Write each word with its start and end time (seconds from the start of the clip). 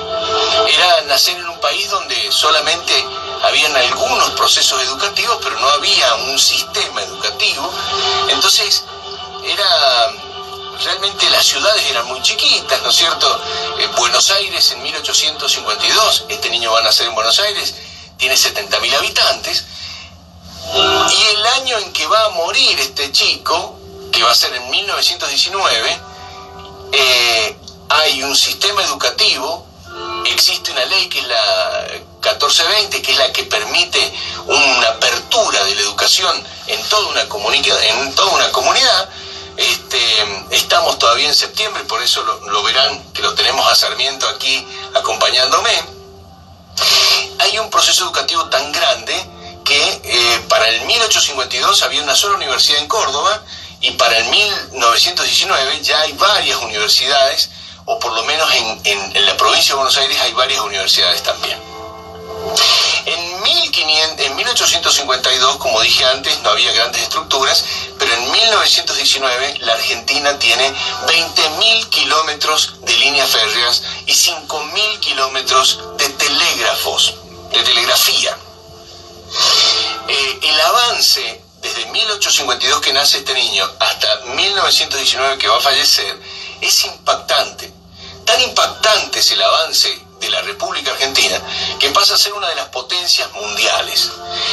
Era 0.67 1.01
nacer 1.03 1.37
en 1.37 1.47
un 1.47 1.59
país 1.59 1.89
donde 1.89 2.31
solamente 2.31 2.93
habían 3.43 3.75
algunos 3.75 4.29
procesos 4.31 4.81
educativos, 4.83 5.37
pero 5.41 5.59
no 5.59 5.67
había 5.69 6.15
un 6.15 6.39
sistema 6.39 7.01
educativo. 7.01 7.71
Entonces, 8.29 8.83
era 9.45 10.11
realmente 10.83 11.29
las 11.29 11.45
ciudades 11.45 11.83
eran 11.89 12.07
muy 12.07 12.21
chiquitas, 12.21 12.81
¿no 12.81 12.89
es 12.89 12.95
cierto? 12.95 13.41
Eh, 13.79 13.87
Buenos 13.97 14.31
Aires 14.31 14.71
en 14.71 14.81
1852, 14.81 16.25
este 16.29 16.49
niño 16.49 16.71
va 16.71 16.79
a 16.79 16.83
nacer 16.83 17.07
en 17.07 17.15
Buenos 17.15 17.39
Aires, 17.39 17.75
tiene 18.17 18.35
70.000 18.35 18.95
habitantes, 18.95 19.65
y 20.73 21.35
el 21.35 21.45
año 21.61 21.77
en 21.79 21.91
que 21.91 22.05
va 22.07 22.25
a 22.25 22.29
morir 22.29 22.79
este 22.79 23.11
chico, 23.11 23.77
que 24.11 24.23
va 24.23 24.31
a 24.31 24.35
ser 24.35 24.53
en 24.53 24.69
1919, 24.69 25.99
eh, 26.91 27.58
hay 27.89 28.23
un 28.23 28.35
sistema 28.35 28.83
educativo, 28.83 29.65
existe 30.25 30.71
una 30.71 30.85
ley 30.85 31.09
que 31.09 31.19
es 31.19 31.27
la 31.27 31.87
1420, 32.21 33.01
que 33.01 33.11
es 33.11 33.17
la 33.17 33.31
que 33.33 33.43
permite 33.43 34.13
una 34.45 34.87
apertura 34.89 35.63
de 35.63 35.75
la 35.75 35.81
educación 35.81 36.43
en 36.67 36.81
toda 36.83 37.07
una, 37.07 37.21
en 37.21 38.15
toda 38.15 38.31
una 38.33 38.51
comunidad. 38.51 39.09
Este, 39.57 39.99
estamos 40.51 40.97
todavía 40.99 41.27
en 41.27 41.35
septiembre, 41.35 41.83
por 41.83 42.01
eso 42.01 42.21
lo, 42.23 42.63
verán 42.63 43.11
que 43.11 43.21
lo 43.21 43.33
tenemos 43.33 43.69
a 43.69 43.75
Sarmiento 43.75 44.27
aquí 44.27 44.65
acompañándome. 44.93 45.71
Hay 47.39 47.57
un 47.59 47.69
proceso 47.69 48.05
educativo 48.05 48.45
tan 48.45 48.71
grande 48.71 49.13
que 49.65 50.01
eh, 50.03 50.45
para 50.47 50.69
el 50.69 50.81
1852 50.85 51.83
había 51.83 52.03
una 52.03 52.15
sola 52.15 52.35
universidad 52.35 52.79
en 52.79 52.87
Córdoba 52.87 53.41
y 53.81 53.91
para 53.91 54.17
el 54.17 54.25
1919 54.29 55.81
ya 55.81 56.01
hay 56.01 56.13
varias 56.13 56.61
universidades, 56.61 57.49
o 57.91 57.97
por 57.97 58.13
lo 58.13 58.23
menos 58.23 58.47
en, 58.53 58.81
en, 59.15 59.25
la 59.25 59.35
provincia 59.35 59.73
de 59.73 59.77
Buenos 59.77 59.97
Aires 59.97 60.21
hay 60.21 60.31
varias 60.33 60.61
universidades 60.61 61.23
también. 61.23 61.59
En, 63.05 63.41
1500, 63.41 64.25
en 64.27 64.35
1852, 64.35 65.57
como 65.57 65.81
dije 65.81 66.05
antes, 66.05 66.39
no 66.43 66.51
había 66.51 66.71
grandes 66.71 67.01
estructuras, 67.01 67.65
pero 67.97 68.13
en 68.13 68.31
1919 68.31 69.57
la 69.61 69.73
Argentina 69.73 70.37
tiene 70.37 70.71
20.000 71.07 71.89
kilómetros 71.89 72.75
de 72.81 72.95
líneas 72.95 73.27
férreas 73.27 73.81
y 74.05 74.13
5.000 74.13 74.99
kilómetros 74.99 75.79
de 75.97 76.09
telégrafos, 76.09 77.15
de 77.51 77.63
telegrafía. 77.63 78.37
Eh, 80.07 80.39
el 80.43 80.61
avance 80.61 81.41
desde 81.63 81.87
1852 81.87 82.81
que 82.81 82.93
nace 82.93 83.17
este 83.17 83.33
niño 83.33 83.67
hasta 83.79 84.25
1919 84.35 85.39
que 85.39 85.47
va 85.47 85.57
a 85.57 85.61
fallecer, 85.61 86.19
es 86.61 86.85
impactante. 86.85 87.78
Tan 88.29 88.41
impactante 88.41 89.21
es 89.21 89.31
el 89.31 89.41
avance 89.41 90.05
de 90.19 90.29
la 90.29 90.39
República 90.43 90.91
Argentina 90.91 91.41
que 91.79 91.89
pasa 91.89 92.13
a 92.13 92.17
ser 92.17 92.31
una 92.33 92.47
de 92.47 92.53
las 92.53 92.67
potencias 92.67 93.27
mundiales. 93.33 94.11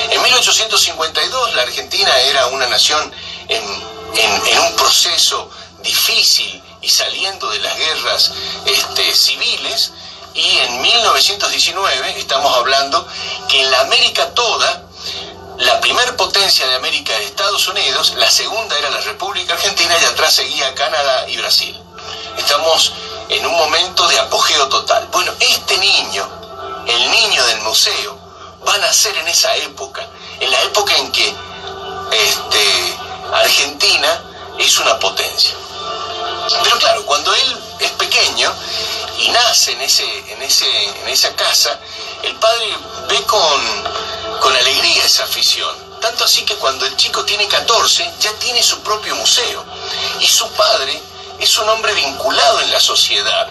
En 0.09 0.23
1852 0.23 1.55
la 1.55 1.61
Argentina 1.61 2.19
era 2.21 2.47
una 2.47 2.67
nación 2.69 3.13
en, 3.49 3.63
un 4.61 4.77
proceso 4.77 5.51
difícil 5.83 6.63
y 6.81 6.89
saliendo 6.89 7.51
de 7.51 7.59
las 7.59 7.77
guerras 7.77 8.33
este, 8.65 9.15
civiles, 9.15 9.93
y 10.33 10.57
en 10.57 10.81
1919 10.81 12.19
estamos 12.19 12.57
hablando 12.57 13.07
que 13.47 13.61
en 13.61 13.71
la 13.71 13.81
América 13.81 14.33
toda 14.33 14.85
la 15.59 15.81
primer 15.83 16.17
potencia 16.17 16.67
de 16.67 16.77
América 16.77 17.15
era 17.15 17.25
Estados 17.25 17.69
Unidos, 17.69 18.15
la 18.17 18.31
segunda 18.31 18.79
era 18.79 18.89
la 18.89 19.03
República 19.03 19.53
Argentina 19.53 19.95
y 20.01 20.05
atrás 20.07 20.33
seguía 20.33 20.75
Canadá 20.75 21.29
y 21.29 21.37
Brasil. 21.37 21.79
Estamos 22.39 22.93
en 23.29 23.47
un 23.47 23.53
momento 23.53 24.07
de 24.09 24.19
apogeo 24.19 24.69
total. 24.69 25.09
Bueno, 25.13 25.33
este 25.41 25.79
niño, 25.79 26.29
el 26.87 27.11
niño 27.11 27.45
del 27.47 27.61
museo, 27.63 28.19
va 28.67 28.75
a 28.75 28.79
nacer 28.79 29.17
en 29.17 29.29
esa 29.29 29.55
época, 29.57 30.07
en 30.41 30.51
la 30.51 30.63
época 30.63 30.97
en 30.97 31.13
que 31.13 31.35
este, 32.13 32.97
Argentina 33.33 34.23
es 34.59 34.79
una 34.79 34.99
potencia. 34.99 35.55
Pero 36.63 36.79
claro, 36.79 37.05
cuando 37.07 37.35
él 37.35 37.59
es 37.81 37.91
pequeño 37.93 38.53
y 39.19 39.29
nace 39.31 39.73
en, 39.73 39.81
ese, 39.83 40.33
en, 40.33 40.43
ese, 40.43 40.67
en 41.01 41.09
esa 41.09 41.35
casa, 41.35 41.79
el 42.23 42.35
padre 42.37 42.67
ve 43.09 43.23
con, 43.25 44.41
con 44.41 44.55
alegría 44.55 45.05
esa 45.05 45.25
afición. 45.25 45.87
Tanto 46.01 46.25
así 46.25 46.45
que 46.45 46.55
cuando 46.57 46.87
el 46.87 46.97
chico 46.97 47.25
tiene 47.25 47.49
14 47.49 48.13
ya 48.21 48.33
tiene 48.35 48.63
su 48.63 48.81
propio 48.81 49.17
museo. 49.17 49.65
Y 50.21 50.27
su 50.27 50.49
padre 50.51 51.03
es 51.39 51.59
un 51.59 51.69
hombre 51.69 51.93
vinculado 51.95 52.61
en 52.61 52.73
la 52.73 52.81
sociedad, 52.81 53.49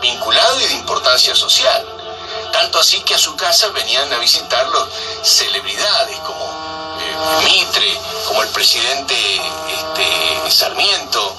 vinculado 0.00 0.60
y 0.60 0.64
de 0.66 0.74
importancia 0.74 1.34
social. 1.34 1.84
Tanto 2.52 2.78
así 2.78 3.00
que 3.00 3.14
a 3.14 3.18
su 3.18 3.34
casa 3.36 3.68
venían 3.68 4.12
a 4.12 4.18
visitarlo 4.18 4.88
celebridades 5.22 6.16
como 6.20 6.44
eh, 7.00 7.44
Mitre, 7.44 7.98
como 8.26 8.42
el 8.42 8.48
presidente 8.48 9.14
este, 9.14 10.50
Sarmiento, 10.50 11.36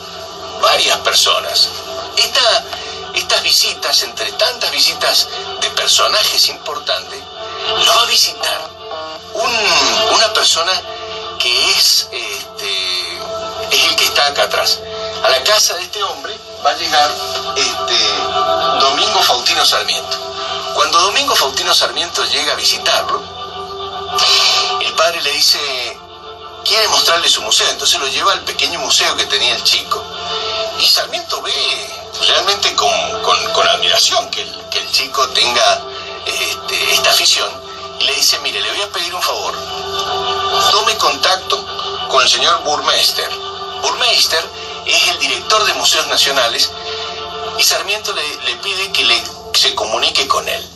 varias 0.62 0.98
personas. 1.00 1.70
Esta, 2.18 2.66
estas 3.14 3.44
visitas, 3.44 4.04
entre 4.04 4.32
tantas 4.34 4.72
visitas 4.72 5.30
de 5.62 5.70
personajes 5.72 6.50
importantes, 6.50 7.20
lo 7.86 7.96
va 7.96 8.02
a 8.02 8.06
visitar 8.06 8.70
una 9.34 10.34
persona 10.34 10.72
que 11.40 11.72
es, 11.72 12.10
este, 12.12 13.18
es 13.72 13.84
el 13.86 13.96
que 13.96 14.06
está 14.06 14.28
acá 14.28 14.44
atrás. 14.44 14.80
A 15.26 15.30
la 15.30 15.44
casa 15.44 15.74
de 15.74 15.82
este 15.82 16.04
hombre 16.04 16.40
va 16.64 16.70
a 16.70 16.76
llegar 16.76 17.10
este, 17.56 17.98
Domingo 18.80 19.24
Faustino 19.24 19.66
Sarmiento. 19.66 20.18
Cuando 20.76 21.00
Domingo 21.00 21.36
Faustino 21.36 21.74
Sarmiento 21.74 22.24
llega 22.26 22.54
a 22.54 22.56
visitarlo, 22.56 23.24
el 24.82 24.94
padre 24.94 25.24
le 25.24 25.32
dice, 25.32 25.58
quiere 26.64 26.88
mostrarle 26.90 27.28
su 27.28 27.42
museo, 27.42 27.68
entonces 27.72 28.00
lo 28.00 28.08
lleva 28.08 28.34
al 28.34 28.42
pequeño 28.42 28.78
museo 28.78 29.18
que 29.18 29.26
tenía 29.26 29.56
el 29.56 29.64
chico. 29.64 30.04
Y 30.78 30.86
Sarmiento 30.86 31.42
ve 31.42 31.90
realmente 32.28 32.76
con, 32.76 33.68
admiración 33.68 34.30
que 34.30 34.44
el, 34.44 34.92
chico 34.92 35.28
tenga 35.30 35.82
este, 36.28 36.94
esta 36.94 37.10
afición 37.10 37.50
y 38.00 38.04
le 38.04 38.14
dice, 38.14 38.38
mire, 38.44 38.62
le 38.62 38.70
voy 38.70 38.82
a 38.84 38.90
pedir 38.92 39.16
un 39.16 39.24
favor, 39.24 39.56
tome 40.70 40.96
contacto 40.98 41.66
con 42.10 42.22
el 42.22 42.30
señor 42.30 42.62
Burmeister. 42.62 43.28
Burmeister 43.82 44.65
es 44.86 45.08
el 45.10 45.20
director 45.20 45.66
de 45.66 45.74
museos 45.74 46.08
nacionales 46.08 46.72
y 47.58 47.64
Sarmiento 47.64 48.14
le, 48.14 48.56
pide 48.58 48.92
que 48.92 49.04
le, 49.06 49.24
se 49.54 49.74
comunique 49.76 50.28
con 50.28 50.48
él. 50.48 50.70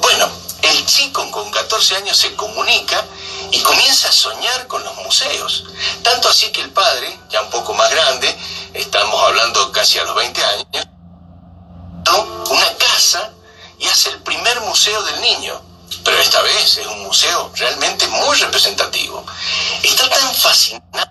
Bueno, 0.00 0.30
el 0.62 0.86
chico 0.86 1.28
con 1.30 1.50
14 1.50 1.96
años 1.96 2.16
se 2.16 2.34
comunica 2.36 3.04
y 3.50 3.60
comienza 3.60 4.08
a 4.08 4.12
soñar 4.12 4.66
con 4.66 4.82
los 4.84 4.94
museos. 4.96 5.64
Tanto 6.02 6.28
así 6.28 6.50
que 6.52 6.60
el 6.60 6.70
padre, 6.70 7.18
ya 7.30 7.42
un 7.42 7.50
poco 7.50 7.74
más 7.74 7.90
grande, 7.90 8.36
estamos 8.74 9.22
hablando 9.24 9.72
casi 9.72 9.98
a 9.98 10.04
los 10.04 10.14
20 10.14 10.44
años, 10.44 10.86
una 12.50 12.76
casa 12.76 13.32
y 13.78 13.86
hace 13.86 14.10
el 14.10 14.22
primer 14.22 14.60
museo 14.62 15.02
del 15.02 15.20
niño. 15.20 15.60
Pero 16.04 16.18
esta 16.18 16.40
vez 16.42 16.78
es 16.78 16.86
un 16.86 17.02
museo 17.02 17.50
realmente 17.56 18.06
muy 18.06 18.38
representativo. 18.38 19.24
Está 19.82 20.08
tan 20.08 20.34
fascinado 20.34 21.09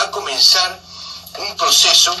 va 0.00 0.06
a 0.06 0.10
comenzar 0.10 0.80
un 1.38 1.56
proceso 1.56 2.12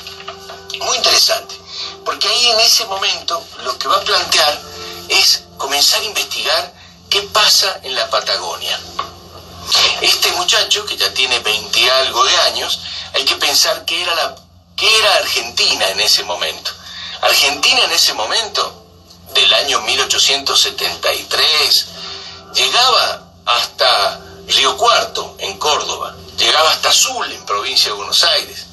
muy 0.82 0.96
interesante. 0.98 1.56
Porque 2.04 2.28
ahí 2.28 2.46
en 2.48 2.60
ese 2.60 2.84
momento 2.84 3.42
lo 3.64 3.78
que 3.78 3.88
va 3.88 3.96
a 3.96 4.04
plantear 4.04 4.60
es 5.08 5.44
comenzar 5.56 6.02
a 6.02 6.04
investigar 6.04 6.74
qué 7.08 7.22
pasa 7.22 7.80
en 7.82 7.94
la 7.94 8.10
Patagonia. 8.10 8.78
Este 10.00 10.32
muchacho, 10.32 10.84
que 10.84 10.96
ya 10.96 11.14
tiene 11.14 11.38
20 11.38 11.90
algo 11.90 12.24
de 12.24 12.36
años, 12.38 12.80
hay 13.14 13.24
que 13.24 13.36
pensar 13.36 13.84
que 13.84 14.02
era, 14.02 14.12
la, 14.14 14.34
que 14.76 14.98
era 14.98 15.14
Argentina 15.16 15.88
en 15.88 16.00
ese 16.00 16.22
momento. 16.24 16.72
Argentina 17.22 17.84
en 17.84 17.92
ese 17.92 18.12
momento, 18.14 18.86
del 19.34 19.54
año 19.54 19.80
1873, 19.82 21.86
llegaba 22.54 23.22
hasta 23.46 24.20
Río 24.50 24.76
Cuarto, 24.76 25.36
en 25.38 25.56
Córdoba, 25.58 26.16
llegaba 26.36 26.70
hasta 26.72 26.88
Azul, 26.88 27.30
en 27.30 27.46
provincia 27.46 27.90
de 27.90 27.96
Buenos 27.96 28.24
Aires, 28.24 28.66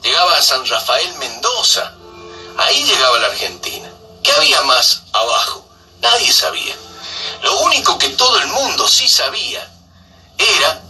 llegaba 0.00 0.36
a 0.36 0.42
San 0.42 0.64
Rafael 0.64 1.12
Mendoza, 1.18 1.92
ahí 2.56 2.84
llegaba 2.84 3.18
la 3.18 3.26
Argentina. 3.26 3.90
¿Qué 4.22 4.30
había 4.30 4.62
más 4.62 5.02
abajo? 5.12 5.68
Nadie 6.00 6.32
sabía. 6.32 6.76
Lo 7.42 7.58
único 7.62 7.98
que 7.98 8.10
todo 8.10 8.38
el 8.38 8.46
mundo 8.46 8.86
sí 8.86 9.08
sabía 9.08 9.68
era 10.38 10.80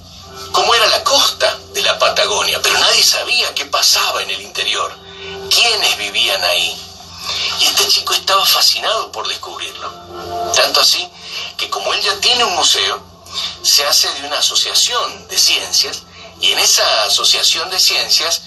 cómo 0.53 0.75
era 0.75 0.89
la 0.89 1.03
costa 1.03 1.59
de 1.73 1.83
la 1.83 1.99
Patagonia, 1.99 2.61
pero 2.63 2.79
nadie 2.79 3.03
sabía 3.03 3.55
qué 3.55 3.65
pasaba 3.65 4.23
en 4.23 4.31
el 4.31 4.43
interior, 4.43 4.95
quiénes 5.49 5.97
vivían 5.97 6.45
ahí. 6.45 6.79
Y 7.61 7.65
este 7.65 7.89
chico 7.89 8.13
estaba 8.13 8.45
fascinado 8.45 9.11
por 9.11 9.27
descubrirlo. 9.27 9.91
Tanto 10.55 10.81
así 10.81 11.09
que 11.57 11.71
como 11.71 11.95
él 11.95 12.03
ya 12.03 12.21
tiene 12.21 12.45
un 12.45 12.55
museo, 12.57 13.14
se 13.63 13.85
hace 13.87 14.13
de 14.15 14.27
una 14.27 14.39
asociación 14.39 15.29
de 15.29 15.39
ciencias 15.39 16.03
y 16.41 16.53
en 16.53 16.59
esa 16.59 17.05
asociación 17.05 17.71
de 17.71 17.79
ciencias, 17.79 18.43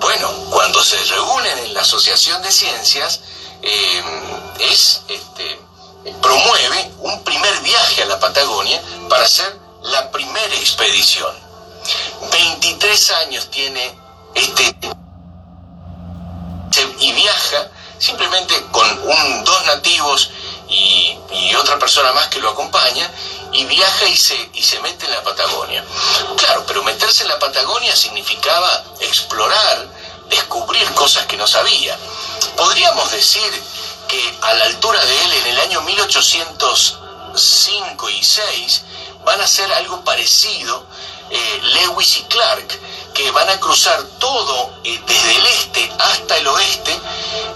bueno, 0.00 0.28
cuando 0.50 0.82
se 0.82 1.02
reúnen 1.04 1.58
en 1.58 1.74
la 1.74 1.80
asociación 1.80 2.42
de 2.42 2.52
ciencias, 2.52 3.20
eh, 3.62 4.02
es 4.60 5.02
este, 5.08 5.60
promueve 6.20 6.90
un 6.98 7.22
primer 7.24 7.60
viaje 7.60 8.02
a 8.02 8.06
la 8.06 8.20
Patagonia 8.20 8.82
para 9.08 9.24
hacer 9.24 9.58
la 9.82 10.10
primera 10.10 10.54
expedición. 10.56 11.34
23 12.30 13.10
años 13.10 13.50
tiene 13.50 13.94
este 14.34 14.74
y 16.98 17.12
viaja 17.12 17.70
simplemente 17.98 18.54
con 18.72 18.86
un, 19.02 19.44
dos 19.44 19.66
nativos 19.66 20.30
y, 20.74 21.54
otra 21.54 21.78
persona 21.78 22.12
más 22.12 22.26
que 22.28 22.40
lo 22.40 22.50
acompaña 22.50 23.10
y 23.52 23.64
viaja 23.64 24.06
y 24.08 24.16
se, 24.16 24.50
y 24.54 24.62
se 24.62 24.80
mete 24.80 25.06
en 25.06 25.12
la 25.12 25.22
Patagonia. 25.22 25.84
Claro, 26.36 26.64
pero 26.66 26.82
meterse 26.82 27.22
en 27.22 27.28
la 27.28 27.38
Patagonia 27.38 27.94
significaba 27.94 28.82
explorar, 29.00 29.86
descubrir 30.28 30.84
cosas 30.94 31.26
que 31.26 31.36
no 31.36 31.46
sabía. 31.46 31.96
Podríamos 32.56 33.12
decir 33.12 33.48
que 34.08 34.34
a 34.42 34.54
la 34.54 34.64
altura 34.64 35.04
de 35.04 35.24
él, 35.24 35.32
en 35.32 35.46
el 35.46 35.60
año 35.60 35.82
1805 35.82 38.10
y 38.10 38.20
6, 38.22 38.82
van 39.24 39.40
a 39.40 39.44
hacer 39.44 39.72
algo 39.72 40.02
parecido 40.04 40.84
eh, 41.30 41.60
Lewis 41.62 42.16
y 42.18 42.22
Clark, 42.24 42.80
que 43.14 43.30
van 43.30 43.48
a 43.48 43.60
cruzar 43.60 44.02
todo 44.18 44.74
eh, 44.82 45.00
desde 45.06 45.36
el 45.36 45.46
este 45.46 45.92
hasta 45.98 46.36
el 46.38 46.46
oeste, 46.48 46.92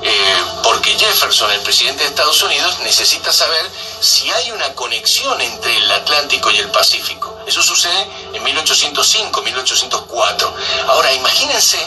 eh, 0.03 0.45
porque 0.63 0.95
Jefferson, 0.99 1.51
el 1.51 1.61
presidente 1.61 2.05
de 2.05 2.11
Estados 2.11 2.41
Unidos, 2.43 2.79
necesita 2.81 3.33
saber 3.33 3.69
si 4.01 4.31
hay 4.31 4.53
una 4.53 4.73
conexión 4.75 5.41
entre 5.41 5.77
el 5.77 5.91
Atlántico 5.91 6.51
y 6.51 6.59
el 6.59 6.71
Pacífico. 6.71 7.37
Eso 7.47 7.63
sucede 7.63 8.07
en 8.33 8.43
1805, 8.43 9.43
1804. 9.43 10.55
Ahora, 10.89 11.13
imagínense 11.13 11.79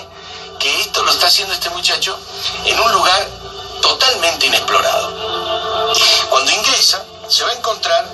que 0.60 0.82
esto 0.82 1.04
lo 1.04 1.12
está 1.12 1.28
haciendo 1.28 1.54
este 1.54 1.70
muchacho 1.70 2.18
en 2.66 2.80
un 2.80 2.92
lugar 2.92 3.28
totalmente 3.82 4.46
inexplorado. 4.46 5.94
Cuando 6.30 6.52
ingresa, 6.52 7.04
se 7.28 7.44
va 7.44 7.50
a 7.50 7.54
encontrar 7.54 8.08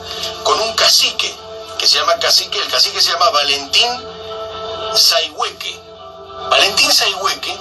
con 0.43 0.59
un 0.61 0.73
cacique, 0.73 1.35
que 1.77 1.87
se 1.87 1.99
llama 1.99 2.17
cacique, 2.19 2.59
el 2.59 2.67
cacique 2.67 3.01
se 3.01 3.11
llama 3.11 3.29
Valentín 3.31 3.89
Saihueque. 4.95 5.79
Valentín 6.49 6.91
Saihueque 6.91 7.57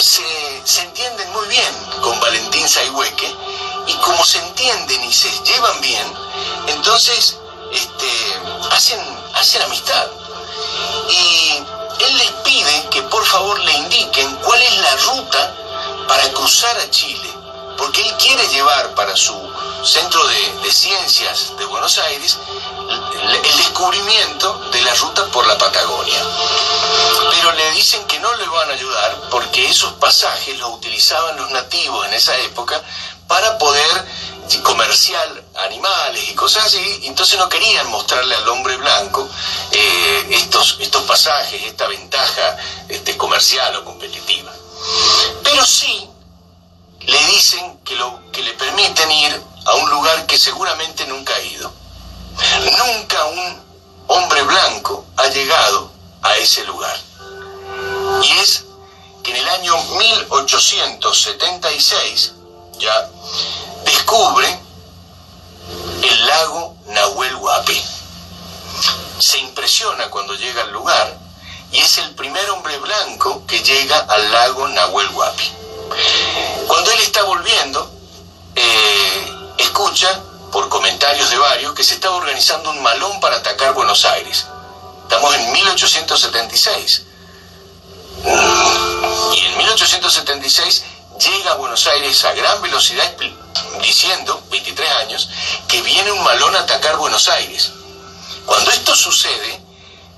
se, 0.00 0.62
se 0.64 0.82
entienden 0.82 1.32
muy 1.32 1.46
bien 1.48 1.74
con 2.00 2.18
Valentín 2.20 2.68
Saihueque 2.68 3.34
y 3.86 3.92
como 3.94 4.24
se 4.24 4.38
entienden 4.38 5.04
y 5.04 5.12
se 5.12 5.30
llevan 5.44 5.80
bien, 5.80 6.12
entonces 6.68 7.36
este, 7.72 8.08
hacen, 8.70 9.00
hacen 9.34 9.62
amistad. 9.62 10.06
Y 11.08 11.64
él 12.04 12.18
les 12.18 12.30
pide 12.44 12.88
que 12.90 13.02
por 13.02 13.24
favor 13.24 13.58
le 13.60 13.72
indiquen 13.72 14.36
cuál 14.36 14.62
es 14.62 14.78
la 14.78 14.96
ruta 14.96 15.54
para 16.08 16.28
cruzar 16.32 16.76
a 16.78 16.90
Chile, 16.90 17.28
porque 17.82 18.00
él 18.00 18.14
quiere 18.16 18.46
llevar 18.46 18.94
para 18.94 19.16
su 19.16 19.34
centro 19.84 20.24
de, 20.28 20.70
ciencias 20.70 21.52
de 21.58 21.64
Buenos 21.64 21.98
Aires 21.98 22.38
el, 23.34 23.56
descubrimiento 23.56 24.70
de 24.70 24.80
la 24.82 24.94
ruta 24.94 25.26
por 25.32 25.44
la 25.48 25.58
Patagonia. 25.58 26.22
Pero 27.30 27.52
le 27.52 27.72
dicen 27.72 28.04
que 28.04 28.20
no 28.20 28.32
le 28.36 28.46
van 28.46 28.70
a 28.70 28.74
ayudar 28.74 29.22
porque 29.32 29.68
esos 29.68 29.94
pasajes 29.94 30.56
los 30.60 30.70
utilizaban 30.74 31.36
los 31.36 31.50
nativos 31.50 32.06
en 32.06 32.14
esa 32.14 32.36
época 32.38 32.80
para 33.26 33.58
poder 33.58 34.06
comerciar 34.62 35.42
animales 35.66 36.22
y 36.30 36.34
cosas 36.34 36.66
así, 36.66 37.00
entonces 37.04 37.36
no 37.36 37.48
querían 37.48 37.90
mostrarle 37.90 38.36
al 38.36 38.48
hombre 38.48 38.76
blanco 38.76 39.28
eh, 39.72 40.26
estos, 40.30 40.76
estos 40.78 41.02
pasajes, 41.02 41.60
esta 41.64 41.88
ventaja 41.88 42.56
este, 42.88 43.16
comercial 43.16 43.74
o 43.76 43.84
competitiva. 43.84 44.52
Pero 45.42 45.66
sí 45.66 46.11
le 47.06 47.26
dicen 47.26 47.78
que, 47.84 47.94
lo, 47.96 48.30
que 48.30 48.42
le 48.42 48.52
permiten 48.54 49.10
ir 49.10 49.42
a 49.64 49.74
un 49.74 49.90
lugar 49.90 50.24
que 50.26 50.38
seguramente 50.38 51.04
nunca 51.06 51.34
ha 51.34 51.40
ido. 51.40 51.72
Nunca 52.78 53.24
un 53.26 53.60
hombre 54.08 54.42
blanco 54.42 55.04
ha 55.16 55.28
llegado 55.28 55.92
a 56.22 56.36
ese 56.36 56.64
lugar. 56.64 56.98
Y 58.22 58.30
es 58.38 58.64
que 59.22 59.30
en 59.30 59.36
el 59.36 59.48
año 59.48 59.76
1876 59.98 62.32
ya 62.78 63.08
descubre 63.84 64.58
el 66.02 66.26
lago 66.26 66.76
Nahuel 66.86 67.36
Huapi. 67.36 67.80
Se 69.18 69.36
impresiona 69.38 70.08
cuando 70.10 70.34
llega 70.34 70.62
al 70.62 70.72
lugar 70.72 71.16
y 71.70 71.78
es 71.78 71.98
el 71.98 72.14
primer 72.14 72.50
hombre 72.50 72.76
blanco 72.78 73.46
que 73.46 73.62
llega 73.62 73.98
al 73.98 74.32
lago 74.32 74.66
Nahuel 74.68 75.10
Huapi. 75.10 75.61
Cuando 76.66 76.90
él 76.92 77.00
está 77.00 77.22
volviendo, 77.24 77.90
eh, 78.54 79.54
escucha 79.58 80.20
por 80.50 80.68
comentarios 80.68 81.30
de 81.30 81.38
varios 81.38 81.74
que 81.74 81.84
se 81.84 81.94
estaba 81.94 82.16
organizando 82.16 82.70
un 82.70 82.82
malón 82.82 83.20
para 83.20 83.36
atacar 83.36 83.74
Buenos 83.74 84.04
Aires. 84.04 84.46
Estamos 85.02 85.34
en 85.34 85.52
1876. 85.52 87.02
Y 89.34 89.38
en 89.38 89.58
1876 89.58 90.84
llega 91.18 91.52
a 91.52 91.56
Buenos 91.56 91.86
Aires 91.86 92.24
a 92.24 92.32
gran 92.32 92.60
velocidad 92.62 93.12
diciendo, 93.80 94.42
23 94.50 94.90
años, 94.92 95.28
que 95.68 95.80
viene 95.82 96.12
un 96.12 96.22
malón 96.22 96.54
a 96.56 96.60
atacar 96.60 96.96
Buenos 96.96 97.28
Aires. 97.28 97.72
Cuando 98.46 98.70
esto 98.70 98.94
sucede, 98.94 99.60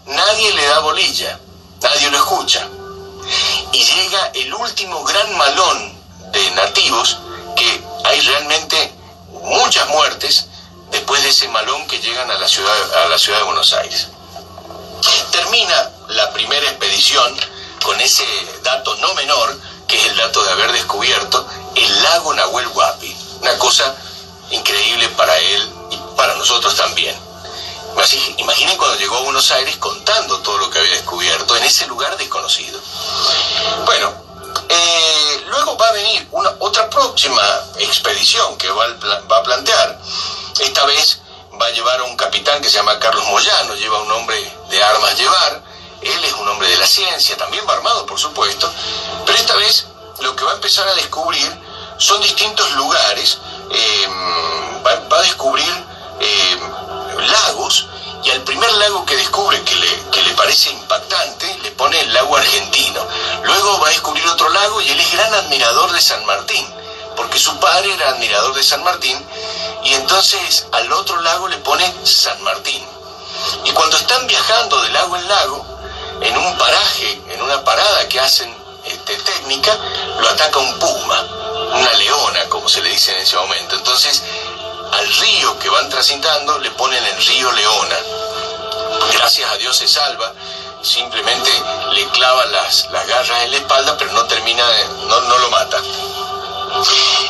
nadie 0.06 0.52
le 0.54 0.66
da 0.66 0.80
bolilla 0.80 1.38
nadie 1.84 2.10
lo 2.10 2.16
escucha. 2.16 2.66
Y 3.72 3.82
llega 3.82 4.30
el 4.34 4.54
último 4.54 5.02
gran 5.04 5.36
malón 5.36 5.98
de 6.32 6.50
nativos, 6.52 7.18
que 7.56 7.82
hay 8.04 8.20
realmente 8.20 8.92
muchas 9.42 9.88
muertes 9.88 10.46
después 10.90 11.22
de 11.22 11.30
ese 11.30 11.48
malón 11.48 11.86
que 11.86 11.98
llegan 11.98 12.30
a 12.30 12.38
la 12.38 12.48
ciudad, 12.48 13.04
a 13.04 13.08
la 13.08 13.18
ciudad 13.18 13.38
de 13.38 13.44
Buenos 13.44 13.72
Aires. 13.72 14.08
Termina 15.32 15.90
la 16.08 16.32
primera 16.32 16.66
expedición 16.66 17.34
con 17.82 18.00
ese 18.00 18.24
dato 18.62 18.96
no 18.96 19.14
menor, 19.14 19.58
que 19.86 19.96
es 19.96 20.06
el 20.06 20.16
dato 20.16 20.42
de 20.42 20.52
haber 20.52 20.72
descubierto 20.72 21.46
el 21.74 22.02
lago 22.02 22.32
Nahuel 22.34 22.68
Huapi, 22.68 23.16
una 23.40 23.58
cosa 23.58 23.94
increíble 24.50 25.08
para 25.10 25.36
él 25.38 25.68
y 25.90 26.16
para 26.16 26.34
nosotros 26.36 26.74
también. 26.76 27.14
Imaginen 28.38 28.76
cuando 28.76 28.98
llegó 28.98 29.16
a 29.16 29.20
Buenos 29.22 29.50
Aires 29.50 29.76
contando 29.76 30.38
todo 30.40 30.58
lo 30.58 30.70
que 30.70 30.78
había 30.78 30.92
descubierto 30.92 31.56
en 31.56 31.64
ese 31.64 31.86
lugar 31.86 32.16
desconocido. 32.16 32.78
Bueno, 33.86 34.12
eh, 34.68 35.44
luego 35.46 35.76
va 35.76 35.88
a 35.88 35.92
venir 35.92 36.28
una, 36.32 36.54
otra 36.58 36.88
próxima 36.90 37.42
expedición 37.78 38.56
que 38.58 38.68
va, 38.70 38.86
va 39.30 39.38
a 39.38 39.42
plantear. 39.42 39.98
Esta 40.60 40.84
vez 40.84 41.20
va 41.60 41.66
a 41.66 41.70
llevar 41.70 42.00
a 42.00 42.04
un 42.04 42.16
capitán 42.16 42.60
que 42.60 42.68
se 42.68 42.76
llama 42.76 42.98
Carlos 42.98 43.24
Moyano, 43.26 43.74
lleva 43.74 44.02
un 44.02 44.12
hombre 44.12 44.36
de 44.70 44.82
armas 44.82 45.16
llevar, 45.18 45.62
él 46.00 46.24
es 46.24 46.32
un 46.34 46.48
hombre 46.48 46.68
de 46.68 46.76
la 46.76 46.86
ciencia, 46.86 47.36
también 47.36 47.64
va 47.68 47.74
armado 47.74 48.04
por 48.06 48.18
supuesto, 48.18 48.70
pero 49.24 49.38
esta 49.38 49.56
vez 49.56 49.86
lo 50.20 50.34
que 50.36 50.44
va 50.44 50.52
a 50.52 50.54
empezar 50.54 50.86
a 50.88 50.94
descubrir 50.94 51.50
son 51.98 52.20
distintos 52.20 52.70
lugares, 52.72 53.38
eh, 53.70 54.08
va, 54.84 55.18
a 55.18 55.22
descubrir 55.22 55.86
eh, 56.20 56.58
lagos 57.20 57.86
y 58.24 58.30
al 58.30 58.42
primer 58.42 58.72
lago 58.74 59.04
que 59.04 59.16
descubre 59.16 59.62
que 59.62 59.74
le, 59.74 60.10
que 60.10 60.22
le 60.22 60.34
parece 60.34 60.70
impactante 60.70 61.58
le 61.62 61.70
pone 61.72 62.00
el 62.00 62.12
lago 62.12 62.36
argentino. 62.36 63.06
Luego 63.42 63.80
va 63.80 63.88
a 63.88 63.90
descubrir 63.90 64.26
otro 64.26 64.48
lago 64.48 64.80
y 64.80 64.88
él 64.88 65.00
es 65.00 65.12
gran 65.12 65.32
admirador 65.34 65.92
de 65.92 66.00
San 66.00 66.24
Martín, 66.24 66.66
porque 67.16 67.38
su 67.38 67.58
padre 67.58 67.92
era 67.92 68.10
admirador 68.10 68.54
de 68.54 68.62
San 68.62 68.82
Martín 68.82 69.18
y 69.84 69.92
entonces 69.94 70.66
al 70.72 70.90
otro 70.92 71.20
lago 71.20 71.48
le 71.48 71.58
pone 71.58 71.92
San 72.04 72.42
Martín. 72.42 72.84
Y 73.64 73.70
cuando 73.72 73.96
están 73.96 74.26
viajando 74.26 74.80
de 74.80 74.88
lago 74.90 75.16
en 75.16 75.28
lago, 75.28 75.66
en 76.20 76.36
un 76.36 76.56
paraje, 76.56 77.20
en 77.28 77.42
una 77.42 77.62
parada 77.64 78.08
que 78.08 78.20
hacen 78.20 78.54
este, 78.84 79.16
técnica, 79.16 79.76
lo 80.20 80.28
ataca 80.28 80.58
un 80.58 80.78
puma, 80.78 81.22
una 81.74 81.92
leona, 81.94 82.48
como 82.48 82.68
se 82.68 82.82
le 82.82 82.90
dice 82.90 83.12
en 83.12 83.18
ese 83.18 83.36
momento. 83.36 83.76
Entonces, 83.76 84.22
al 84.94 85.12
río 85.14 85.58
que 85.58 85.68
van 85.68 85.88
transitando 85.88 86.58
le 86.58 86.70
ponen 86.72 87.04
el 87.04 87.26
río 87.26 87.50
Leona. 87.52 87.96
Gracias 89.12 89.50
a 89.50 89.56
Dios 89.56 89.76
se 89.76 89.88
salva, 89.88 90.32
simplemente 90.82 91.50
le 91.92 92.06
clava 92.10 92.46
las, 92.46 92.88
las 92.90 93.06
garras 93.06 93.42
en 93.42 93.50
la 93.50 93.56
espalda, 93.56 93.96
pero 93.98 94.12
no 94.12 94.24
termina, 94.26 94.64
no, 95.06 95.20
no 95.22 95.38
lo 95.38 95.50
mata. 95.50 95.78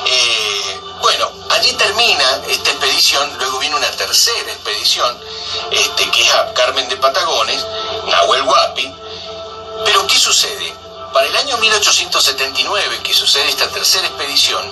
Eh, 0.06 0.80
bueno, 1.00 1.30
allí 1.50 1.72
termina 1.72 2.42
esta 2.48 2.70
expedición, 2.70 3.32
luego 3.38 3.58
viene 3.58 3.76
una 3.76 3.90
tercera 3.92 4.52
expedición, 4.52 5.18
este, 5.70 6.10
que 6.10 6.22
es 6.22 6.34
a 6.34 6.52
Carmen 6.52 6.88
de 6.88 6.96
Patagones, 6.96 7.64
Nahuel 8.06 8.42
Huapi. 8.42 8.94
Pero 9.84 10.06
¿qué 10.06 10.18
sucede? 10.18 10.74
Para 11.12 11.26
el 11.26 11.36
año 11.36 11.56
1879, 11.58 13.00
que 13.02 13.14
sucede 13.14 13.48
esta 13.48 13.68
tercera 13.68 14.06
expedición, 14.06 14.64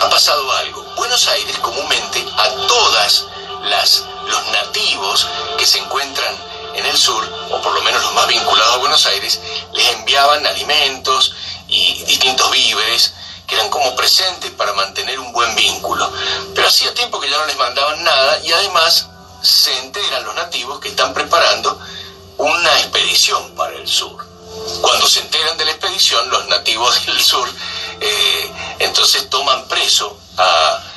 ha 0.00 0.08
pasado 0.08 0.50
algo. 0.52 0.87
Buenos 0.98 1.28
Aires 1.28 1.56
comúnmente 1.60 2.26
a 2.36 2.50
todas 2.66 3.24
las 3.62 4.04
los 4.26 4.46
nativos 4.48 5.28
que 5.56 5.64
se 5.64 5.78
encuentran 5.78 6.34
en 6.74 6.84
el 6.84 6.96
sur, 6.96 7.24
o 7.52 7.62
por 7.62 7.72
lo 7.72 7.82
menos 7.82 8.02
los 8.02 8.14
más 8.14 8.26
vinculados 8.26 8.74
a 8.74 8.78
Buenos 8.78 9.06
Aires, 9.06 9.40
les 9.74 9.88
enviaban 9.94 10.44
alimentos 10.44 11.36
y 11.68 12.02
distintos 12.02 12.50
víveres 12.50 13.14
que 13.46 13.54
eran 13.54 13.70
como 13.70 13.94
presentes 13.94 14.50
para 14.50 14.72
mantener 14.72 15.20
un 15.20 15.32
buen 15.32 15.54
vínculo. 15.54 16.12
Pero 16.52 16.66
hacía 16.66 16.92
tiempo 16.94 17.20
que 17.20 17.30
ya 17.30 17.38
no 17.38 17.46
les 17.46 17.56
mandaban 17.56 18.02
nada 18.02 18.40
y 18.40 18.50
además 18.50 19.06
se 19.40 19.78
enteran 19.78 20.24
los 20.24 20.34
nativos 20.34 20.80
que 20.80 20.88
están 20.88 21.14
preparando 21.14 21.78
una 22.38 22.80
expedición 22.80 23.54
para 23.54 23.76
el 23.76 23.86
sur. 23.86 24.26
Cuando 24.80 25.06
se 25.06 25.20
enteran 25.20 25.56
de 25.58 25.64
la 25.64 25.70
expedición, 25.70 26.28
los 26.28 26.48
nativos 26.48 27.06
del 27.06 27.22
sur 27.22 27.48
eh, 28.00 28.52
entonces 28.80 29.30
toman 29.30 29.68
preso 29.68 30.18
a, 30.36 30.87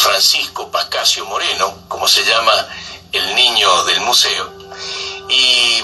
Francisco 0.00 0.70
Pascasio 0.70 1.24
Moreno, 1.26 1.74
como 1.88 2.08
se 2.08 2.24
llama 2.24 2.52
el 3.12 3.34
niño 3.34 3.84
del 3.84 4.00
museo, 4.00 4.52
y, 5.28 5.82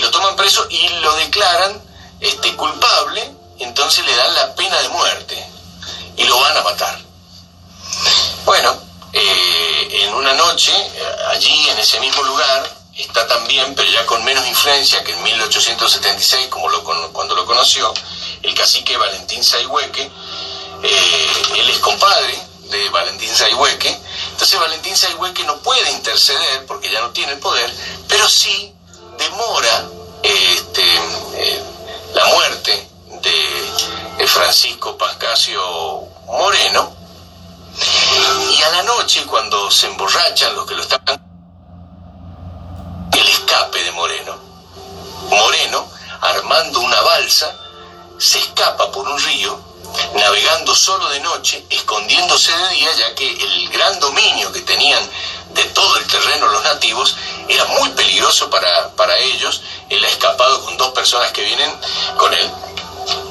lo 0.00 0.10
toman 0.10 0.34
preso 0.34 0.66
y 0.68 0.88
lo 1.00 1.14
declaran 1.16 1.80
este, 2.18 2.54
culpable, 2.56 3.30
entonces 3.60 4.04
le 4.04 4.16
dan 4.16 4.34
la 4.34 4.54
pena 4.56 4.80
de 4.80 4.88
muerte 4.88 5.46
y 6.16 6.24
lo 6.24 6.40
van 6.40 6.56
a 6.56 6.62
matar. 6.62 6.98
Bueno, 8.44 8.76
eh, 9.12 9.88
en 10.02 10.14
una 10.14 10.32
noche, 10.34 10.72
allí 11.30 11.68
en 11.68 11.78
ese 11.78 12.00
mismo 12.00 12.22
lugar, 12.24 12.68
está 12.96 13.26
también, 13.28 13.74
pero 13.74 13.88
ya 13.90 14.04
con 14.06 14.24
menos 14.24 14.46
influencia 14.46 15.04
que 15.04 15.12
en 15.12 15.22
1876, 15.22 16.48
como 16.48 16.68
lo, 16.68 16.82
cuando 17.12 17.36
lo 17.36 17.46
conoció, 17.46 17.94
el 18.42 18.54
cacique 18.54 18.96
Valentín 18.96 19.44
Saihueque. 19.44 20.10
Eh, 20.82 21.42
él 21.58 21.70
es 21.70 21.78
compadre 21.78 22.38
de 22.70 22.88
Valentín 22.90 23.34
Saihueque. 23.34 23.96
Entonces 24.30 24.58
Valentín 24.58 24.96
Saihueque 24.96 25.44
no 25.44 25.58
puede 25.58 25.90
interceder 25.92 26.66
porque 26.66 26.90
ya 26.90 27.00
no 27.00 27.10
tiene 27.10 27.32
el 27.32 27.38
poder, 27.38 27.72
pero 28.08 28.28
sí 28.28 28.74
demora 29.18 29.88
este, 30.22 30.82
eh, 31.34 31.62
la 32.14 32.26
muerte 32.26 32.88
de, 33.22 34.26
Francisco 34.26 34.96
Pascasio 34.96 35.60
Moreno. 36.26 36.94
Y 38.50 38.62
a 38.62 38.70
la 38.70 38.82
noche, 38.84 39.24
cuando 39.26 39.70
se 39.70 39.88
emborrachan 39.88 40.54
los 40.54 40.64
que 40.64 40.74
lo 40.74 40.82
están 40.82 41.02
el 43.12 43.28
escape 43.28 43.82
de 43.84 43.92
Moreno. 43.92 44.38
Moreno, 45.28 45.86
armando 46.20 46.80
una 46.80 47.00
balsa, 47.02 47.54
se 48.18 48.38
escapa 48.38 48.90
por 48.90 49.06
un 49.08 49.18
río, 49.22 49.60
navegando 50.14 50.74
solo 50.74 51.08
de 51.10 51.20
noche, 51.20 51.64
escondiéndose 51.70 52.52
de 52.56 52.68
día, 52.70 52.92
ya 52.94 53.14
que 53.14 53.28
el 53.28 53.68
gran 53.70 53.98
dominio 54.00 54.52
que 54.52 54.60
tenían 54.60 55.02
de 55.50 55.64
todo 55.64 55.96
el 55.98 56.06
terreno 56.06 56.48
los 56.48 56.62
nativos 56.64 57.16
era 57.48 57.64
muy 57.66 57.90
peligroso 57.90 58.48
para, 58.50 58.90
para 58.96 59.16
ellos. 59.18 59.62
Él 59.88 60.04
ha 60.04 60.08
escapado 60.08 60.64
con 60.64 60.76
dos 60.76 60.92
personas 60.92 61.32
que 61.32 61.42
vienen 61.42 61.70
con 62.16 62.32
él. 62.32 62.50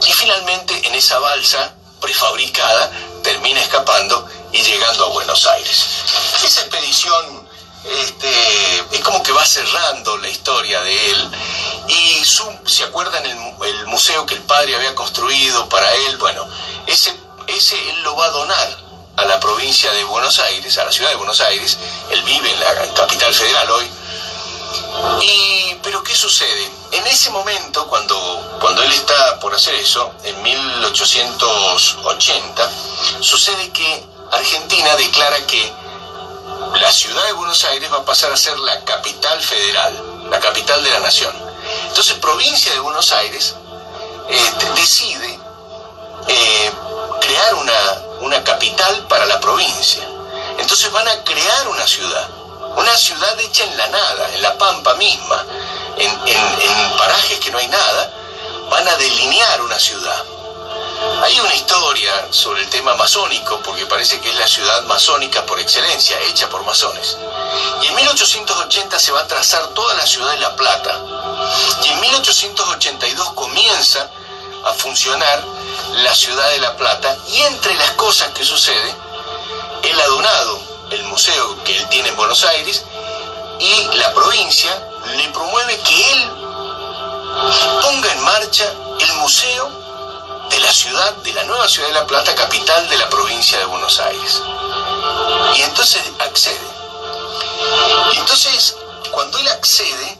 Y 0.06 0.12
finalmente 0.12 0.88
en 0.88 0.96
esa 0.96 1.20
balsa 1.20 1.74
prefabricada 2.00 2.91
termina 3.24 3.62
escapando 3.62 4.27
y 4.51 4.62
llegando 4.62 5.06
a 5.06 5.10
Buenos 5.10 5.46
Aires. 5.46 5.86
Esa 6.44 6.62
expedición 6.62 7.50
este, 7.84 8.86
es 8.91 9.00
como 9.01 9.24
que 9.24 9.32
va 9.32 9.46
cerrando 9.46 10.18
la 10.18 10.30
historia 10.30 10.82
de 10.82 11.12
él. 11.12 11.32
Y 11.92 12.24
su, 12.24 12.46
¿se 12.66 12.86
acuerdan 12.86 13.26
el, 13.26 13.38
el, 13.68 13.86
museo 13.88 14.26
que 14.26 14.36
el 14.36 14.42
padre 14.44 14.74
había 14.76 14.96
construido 14.96 15.68
para 15.68 15.94
él? 15.94 16.16
Bueno, 16.18 16.48
ese, 16.88 17.14
ese 17.48 17.76
él 17.90 18.02
lo 18.04 18.16
va 18.16 18.28
a 18.28 18.30
donar 18.30 18.78
a 19.18 19.26
la 19.26 19.42
provincia 19.42 19.92
de 19.92 20.06
Buenos 20.06 20.40
Aires, 20.40 20.78
a 20.78 20.86
la 20.86 20.92
ciudad 20.92 21.10
de 21.10 21.18
Buenos 21.18 21.42
Aires. 21.42 21.78
Él 22.12 22.24
vive 22.24 22.50
en 22.50 22.60
la 22.62 22.94
capital 22.94 23.34
federal 23.34 23.70
hoy. 23.72 23.90
Y, 25.22 25.76
pero 25.84 26.02
¿qué 26.02 26.16
sucede? 26.16 26.72
En 26.94 27.06
ese 27.08 27.30
momento, 27.30 27.86
cuando, 27.88 28.58
cuando 28.62 28.84
él 28.84 28.92
está 28.94 29.38
por 29.42 29.54
hacer 29.54 29.76
eso, 29.76 30.14
en 30.24 30.42
1880, 30.42 32.72
sucede 33.20 33.70
que 33.72 34.06
Argentina 34.32 34.96
declara 34.96 35.46
que 35.46 35.74
la 36.80 36.92
ciudad 36.92 37.26
de 37.26 37.34
Buenos 37.34 37.66
Aires 37.66 37.92
va 37.92 37.98
a 37.98 38.06
pasar 38.06 38.32
a 38.32 38.38
ser 38.38 38.58
la 38.60 38.80
capital 38.86 39.42
federal, 39.42 40.30
la 40.30 40.40
capital 40.40 40.82
de 40.84 40.90
la 40.90 41.02
nación. 41.02 41.50
Entonces, 41.88 42.16
provincia 42.16 42.72
de 42.74 42.80
Buenos 42.80 43.12
Aires 43.12 43.56
eh, 44.30 44.51
decide 44.75 45.40
eh, 46.28 46.72
crear 47.22 47.56
una, 47.56 48.01
una 48.22 48.44
capital 48.44 49.06
para 49.08 49.25
la 49.25 49.40
provincia. 49.40 50.08
Entonces 50.58 50.92
van 50.92 51.08
a 51.08 51.24
crear 51.24 51.68
una 51.68 51.88
ciudad, 51.88 52.30
una 52.75 52.98
ciudad 52.98 53.40
hecha 53.40 53.63
en 53.63 53.78
la 53.78 53.88
nada, 53.88 54.30
en 54.34 54.42
la 54.42 54.58
pampa 54.58 54.94
misma, 54.96 55.46
en, 55.98 56.12
en 56.28 56.98
parajes 56.98 57.40
que 57.40 57.51
no 57.51 57.58
hay 57.58 57.68
nada, 57.68 58.13
van 58.70 58.88
a 58.88 58.96
delinear 58.96 59.62
una 59.62 59.80
ciudad. 59.80 60.24
Hay 61.24 61.40
una 61.40 61.54
historia 61.54 62.28
sobre 62.32 62.63
el 62.63 62.70
tema 62.70 62.96
masónico, 62.96 63.60
porque 63.63 63.86
parece 63.86 64.20
que 64.20 64.30
es 64.30 64.36
la 64.40 64.48
ciudad 64.48 64.84
masónica 64.86 65.46
por 65.46 65.60
excelencia, 65.60 66.20
hecha 66.22 66.50
por 66.50 66.66
masones. 66.66 67.16
Y 67.84 67.88
en 67.88 67.96
1880 67.96 68.98
se 68.98 69.12
va 69.12 69.20
a 69.20 69.28
trazar 69.28 69.68
toda 69.68 69.94
la 69.94 70.08
ciudad 70.08 70.32
de 70.32 70.40
La 70.40 70.56
Plata. 70.56 71.00
Y 71.84 71.90
en 71.90 72.00
1882 72.00 73.34
comienza 73.34 74.10
a 74.66 74.74
funcionar 74.74 75.44
la 75.98 76.16
ciudad 76.16 76.50
de 76.50 76.60
La 76.60 76.75
Plata. 76.75 77.16
Y 77.28 77.42
entre 77.42 77.75
las 77.75 77.92
cosas 77.92 78.30
que 78.30 78.44
sucede, 78.44 78.96
él 79.84 80.01
ha 80.01 80.08
donado 80.08 80.60
el 80.90 81.04
museo 81.04 81.63
que 81.63 81.78
él 81.78 81.88
tiene 81.90 82.10
en 82.10 82.16
Buenos 82.16 82.44
Aires 82.46 82.84
y 83.60 83.96
la 83.96 84.12
provincia 84.12 84.88
le 85.16 85.30
promueve 85.30 85.80
que 85.82 86.13
él 86.13 86.30
ponga 87.82 88.12
en 88.12 88.22
marcha 88.22 88.74
el 89.00 89.13
museo 89.18 89.81
de 90.51 90.60
la 90.60 90.74
ciudad, 90.74 91.13
de 91.24 91.34
la 91.34 91.43
nueva 91.46 91.67
ciudad 91.67 91.88
de 91.88 91.93
La 91.93 92.05
Plata, 92.05 92.36
capital 92.36 92.89
de 92.89 92.98
la 92.98 93.10
provincia 93.10 93.58
de 93.58 93.65
Buenos 93.65 94.00
Aires. 94.00 94.41
Y 95.55 95.62
entonces 95.62 96.01
accede. 96.20 96.60
Y 98.13 98.17
entonces, 98.17 98.75
cuando 99.12 99.38
él 99.38 99.48
accede, 99.48 100.20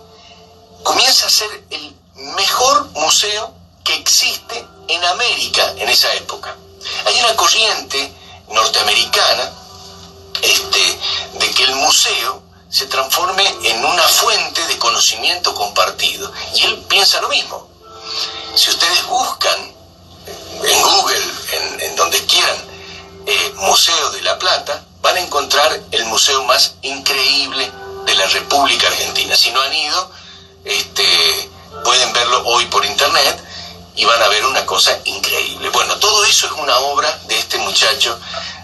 comienza 0.84 1.28
a 1.28 1.30
ser 1.30 1.64
el 1.70 1.96
mejor 2.36 2.86
museo 2.92 3.54
que 3.84 3.96
existe 3.96 4.66
en 4.88 5.04
América 5.04 5.74
en 5.78 5.90
esa 5.90 6.14
época. 6.14 6.56
Hay 7.06 7.20
una 7.20 7.36
corriente 7.36 8.14
norteamericana 8.50 9.52
este, 10.42 11.00
de 11.34 11.52
que 11.52 11.64
el 11.64 11.76
museo 11.76 12.42
se 12.70 12.86
transforme 12.86 13.46
en 13.64 13.84
una 13.84 14.08
fuente 14.08 14.66
de 14.68 14.78
conocimiento 14.78 15.54
compartido. 15.54 16.32
Y 16.56 16.64
él 16.64 16.86
piensa 16.88 17.20
lo 17.22 17.28
mismo. 17.28 17.68
Si 18.56 18.70
ustedes 18.70 19.06
buscan 19.08 19.81
en 20.64 20.82
Google, 20.82 21.22
en, 21.80 21.96
donde 21.96 22.26
quieran, 22.26 22.58
eh, 23.26 23.54
Museo 23.58 24.12
de 24.12 24.22
la 24.22 24.38
Plata, 24.40 24.84
van 25.02 25.18
a 25.18 25.22
encontrar 25.22 25.80
el 25.92 26.06
museo 26.06 26.44
más 26.44 26.76
increíble 26.82 27.72
de 28.06 28.16
la 28.16 28.26
República 28.28 28.88
Argentina. 28.88 29.36
Si 29.36 29.52
no 29.52 29.62
han 29.62 29.74
ido, 29.74 30.12
este, 30.66 31.50
pueden 31.84 32.14
verlo 32.14 32.44
hoy 32.46 32.66
por 32.66 32.86
internet 32.86 33.44
y 33.96 34.06
van 34.06 34.22
a 34.22 34.28
ver 34.30 34.46
una 34.46 34.66
cosa 34.66 34.98
increíble. 35.06 35.70
Bueno, 35.70 35.98
todo 35.98 36.24
eso 36.26 36.48
es 36.48 36.52
una 36.54 36.78
obra 36.78 37.12
de 37.28 37.38
este 37.38 37.58
muchacho 37.58 38.20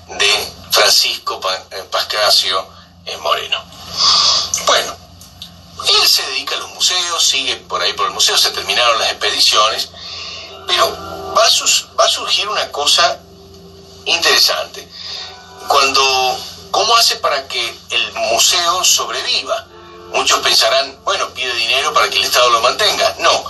de 0.07 0.53
Francisco 0.71 1.39
eh, 1.71 1.83
Pascasio 1.91 2.67
eh, 3.05 3.17
Moreno. 3.17 3.63
Bueno, 4.65 4.95
él 5.85 6.07
se 6.07 6.23
dedica 6.23 6.55
a 6.55 6.59
los 6.59 6.69
museos, 6.71 7.23
sigue 7.23 7.55
por 7.55 7.81
ahí 7.81 7.93
por 7.93 8.07
el 8.07 8.13
museo, 8.13 8.37
se 8.37 8.51
terminaron 8.51 8.99
las 8.99 9.11
expediciones, 9.11 9.89
pero 10.67 11.33
va 11.35 11.45
a, 11.45 12.09
surgir 12.09 12.47
una 12.49 12.69
cosa 12.71 13.19
interesante. 14.05 14.87
Cuando, 15.67 16.37
¿cómo 16.71 16.95
hace 16.97 17.15
para 17.17 17.47
que 17.47 17.75
el 17.89 18.13
museo 18.13 18.83
sobreviva? 18.83 19.65
Muchos 20.13 20.39
pensarán, 20.39 20.97
bueno, 21.03 21.29
pide 21.33 21.53
dinero 21.55 21.93
para 21.93 22.09
que 22.09 22.17
el 22.17 22.23
Estado 22.23 22.49
lo 22.49 22.61
mantenga. 22.61 23.15
No, 23.19 23.43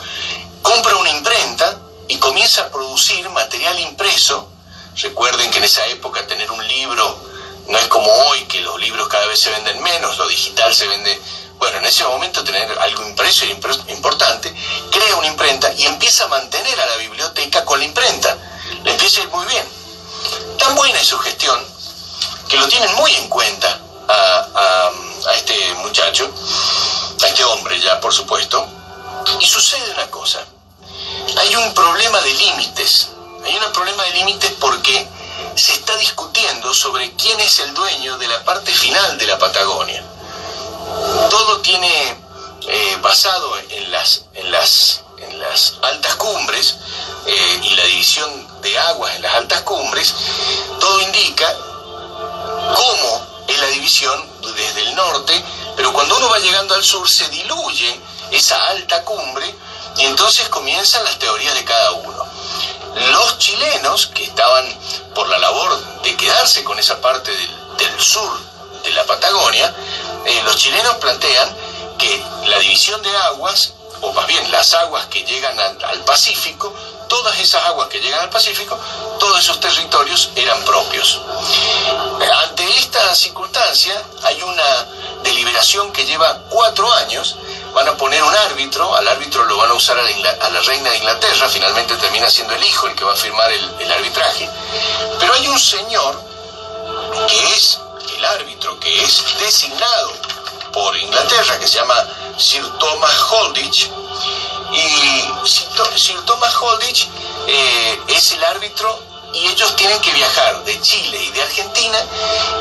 compra 0.62 0.95
una 0.97 1.09
imprenta 1.09 1.79
y 2.07 2.17
comienza 2.17 2.63
a 2.63 2.69
producir 2.69 3.29
material 3.29 3.79
impreso. 3.79 4.50
Recuerden 4.95 5.51
que 5.51 5.57
en 5.57 5.65
esa 5.65 5.86
época 5.88 6.25
tener 6.25 6.50
un 6.51 6.67
libro 6.67 7.27
no 7.67 7.77
es 7.77 7.88
como 7.88 8.09
hoy, 8.09 8.45
que 8.45 8.62
los 8.62 8.79
libros 8.79 9.07
cada 9.07 9.27
vez 9.27 9.39
se 9.39 9.50
venden 9.50 9.81
menos, 9.83 10.17
lo 10.17 10.27
digital 10.27 10.74
se 10.74 10.88
vende... 10.88 11.21
Bueno, 11.58 11.80
en 11.80 11.86
ese 11.86 12.04
momento 12.04 12.44
tener 12.44 12.78
algo 12.80 13.08
impreso 13.08 13.46
era 13.46 13.54
importante, 13.88 14.54
crea 14.92 15.16
una 15.16 15.28
imprenta 15.28 15.74
y 15.74 15.86
empieza 15.86 16.26
a 16.26 16.28
mantener 16.28 16.80
a 16.80 16.86
la 16.86 16.96
biblioteca 16.98 17.66
con 17.66 17.80
la 17.80 17.86
imprenta. 17.86 18.38
Le 18.84 18.92
empieza 18.92 19.22
a 19.22 19.24
ir 19.24 19.30
muy 19.30 19.46
bien. 19.48 19.66
Tan 20.60 20.76
buena 20.76 21.00
es 21.00 21.08
su 21.08 21.18
gestión 21.20 21.60
que 22.48 22.58
lo 22.58 22.68
tienen 22.68 22.94
muy 22.96 23.14
en 23.16 23.28
cuenta 23.28 23.80
a, 24.08 24.92
a 25.28 25.34
este 25.34 25.74
muchacho, 25.76 26.32
a 27.22 27.28
este 27.28 27.44
hombre 27.44 27.80
ya, 27.80 28.00
por 28.00 28.14
supuesto. 28.14 28.66
Y 29.40 29.46
sucede 29.46 29.92
una 29.92 30.10
cosa 30.10 30.46
hay 31.38 31.56
un 31.56 31.74
problema 31.74 32.20
de 32.22 32.34
límites. 32.34 33.10
Hay 33.46 33.56
un 33.56 33.72
problema 33.72 34.04
de 34.04 34.12
límites 34.14 34.52
porque 34.60 35.08
se 35.56 35.74
está 35.74 35.96
discutiendo 35.98 36.74
sobre 36.74 37.12
quién 37.14 37.40
es 37.40 37.60
el 37.60 37.74
dueño 37.74 38.18
de 38.18 38.28
la 38.28 38.44
parte 38.44 38.72
final 38.72 39.18
de 39.18 39.28
la 39.28 39.38
Patagonia. 39.38 40.04
Todo 41.30 41.60
tiene 41.62 42.18
eh, 42.68 42.98
basado 43.01 43.58
en 43.70 43.92
las, 43.92 44.24
en, 44.34 44.51
las, 44.51 45.01
en 45.20 45.39
las 45.39 45.75
altas 45.82 46.16
cumbres 46.16 46.77
eh, 47.25 47.60
y 47.63 47.75
la 47.75 47.84
división 47.86 48.62
de 48.62 48.77
aguas 48.80 49.16
en 49.16 49.22
las 49.22 49.36
altas 49.36 49.62
cumbres, 49.62 50.13
todo 50.80 51.01
indica 51.01 51.56
cómo 52.75 53.27
es 53.48 53.60
la 53.60 53.68
división 53.68 54.30
desde 54.56 54.82
el 54.82 54.96
norte, 54.96 55.44
pero 55.75 55.94
cuando 55.94 56.18
uno 56.18 56.30
va 56.30 56.39
llegando 56.39 56.74
al 56.74 56.84
sur 56.84 57.08
se 57.10 57.27
diluye 57.30 58.00
esa 58.32 58.62
alta 58.68 59.04
cumbre 59.04 59.54
y 59.98 60.06
entonces 60.06 60.48
comienzan 60.50 61.04
las 61.04 61.18
teorías 61.20 61.54
de 61.56 61.63
cada 61.63 61.92
uno. 61.94 62.25
Los 63.12 63.38
chilenos, 63.38 64.08
que 64.08 64.24
estaban 64.24 64.66
por 65.13 65.27
la 65.30 65.38
labor 65.38 66.01
de 66.01 66.16
quedarse 66.16 66.63
con 66.63 66.77
esa 66.80 67.00
parte 67.01 67.32
del, 67.32 68.01
sur 68.01 68.32
de 68.84 68.92
la 68.92 69.04
Patagonia, 69.06 69.74
eh, 70.27 70.41
los 70.43 70.57
chilenos 70.57 70.96
plantean 70.96 71.50
que 71.98 72.24
la 72.48 72.60
división 72.60 73.01
de 73.01 73.15
aguas, 73.17 73.74
o 74.01 74.12
más 74.13 74.27
bien 74.27 74.51
las 74.51 74.74
aguas 74.74 75.05
que 75.07 75.24
llegan 75.24 75.57
al, 75.60 76.03
Pacífico, 76.05 76.74
todas 77.07 77.39
esas 77.39 77.63
aguas 77.65 77.88
que 77.88 77.99
llegan 77.99 78.19
al 78.19 78.30
Pacífico, 78.30 78.78
todos 79.19 79.39
esos 79.39 79.60
territorios 79.60 80.30
eran 80.36 80.63
propios. 80.63 81.21
Ante 82.43 82.78
esta 82.78 83.15
circunstancia 83.15 84.02
hay 84.23 84.41
una 84.43 84.88
deliberación 85.23 85.91
que 85.91 86.06
lleva 86.06 86.41
cuatro 86.49 86.91
años 86.93 87.38
van 87.73 87.88
a 87.88 87.95
poner 87.95 88.23
un 88.23 88.36
árbitro, 88.36 88.95
al 88.95 89.08
árbitro 89.08 89.45
lo 89.45 89.56
van 89.58 89.69
a 89.69 89.73
usar 89.75 89.99
a 89.99 90.49
la, 90.49 90.62
reina 90.62 90.89
de 90.89 90.97
Inglaterra, 90.97 91.47
finalmente 91.47 91.95
termina 91.97 92.28
siendo 92.28 92.56
el 92.56 92.63
hijo 92.63 92.88
el 92.88 92.95
que 92.95 93.04
va 93.04 93.13
a 93.13 93.15
firmar 93.15 93.52
el, 93.52 93.91
arbitraje, 93.91 94.49
pero 95.19 95.34
hay 95.34 95.47
un 95.47 95.60
señor 95.60 96.19
que 97.28 97.54
es 97.54 97.80
el 98.17 98.25
árbitro, 98.25 98.80
que 98.80 99.03
es 99.03 99.23
designado 99.39 100.13
por 100.73 100.95
Inglaterra, 100.97 101.60
que 101.60 101.67
se 101.67 101.77
llama 101.77 101.95
Sir 102.38 102.65
Thomas 102.80 103.15
Holditch, 103.32 103.89
y 104.71 105.47
Sir, 105.95 106.21
Thomas 106.25 106.53
Holditch 106.56 107.08
eh, 107.47 107.99
es 108.10 108.32
el 108.34 108.43
árbitro 108.43 109.01
y 109.34 109.47
ellos 109.47 109.75
tienen 109.75 109.99
que 110.01 110.12
viajar 110.12 110.63
de 110.65 110.80
Chile 110.82 111.23
y 111.23 111.32
de 111.32 111.41
Argentina 111.41 111.97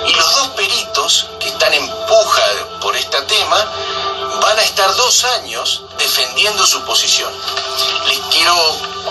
y 0.07 0.15
los 0.15 0.37
dos 0.37 0.49
peritos 0.49 1.27
que 1.41 1.49
están 1.49 1.73
en 1.75 1.87
puja 2.07 2.45
por 2.81 2.97
este 2.97 3.21
tema 3.23 3.57
van 4.41 4.59
a 4.59 4.63
estar 4.63 4.95
dos 4.95 5.25
años 5.25 5.83
defendiendo 5.99 6.67
su 6.67 6.81
posición. 6.83 7.33
Les 8.07 8.19
quiero 8.31 8.55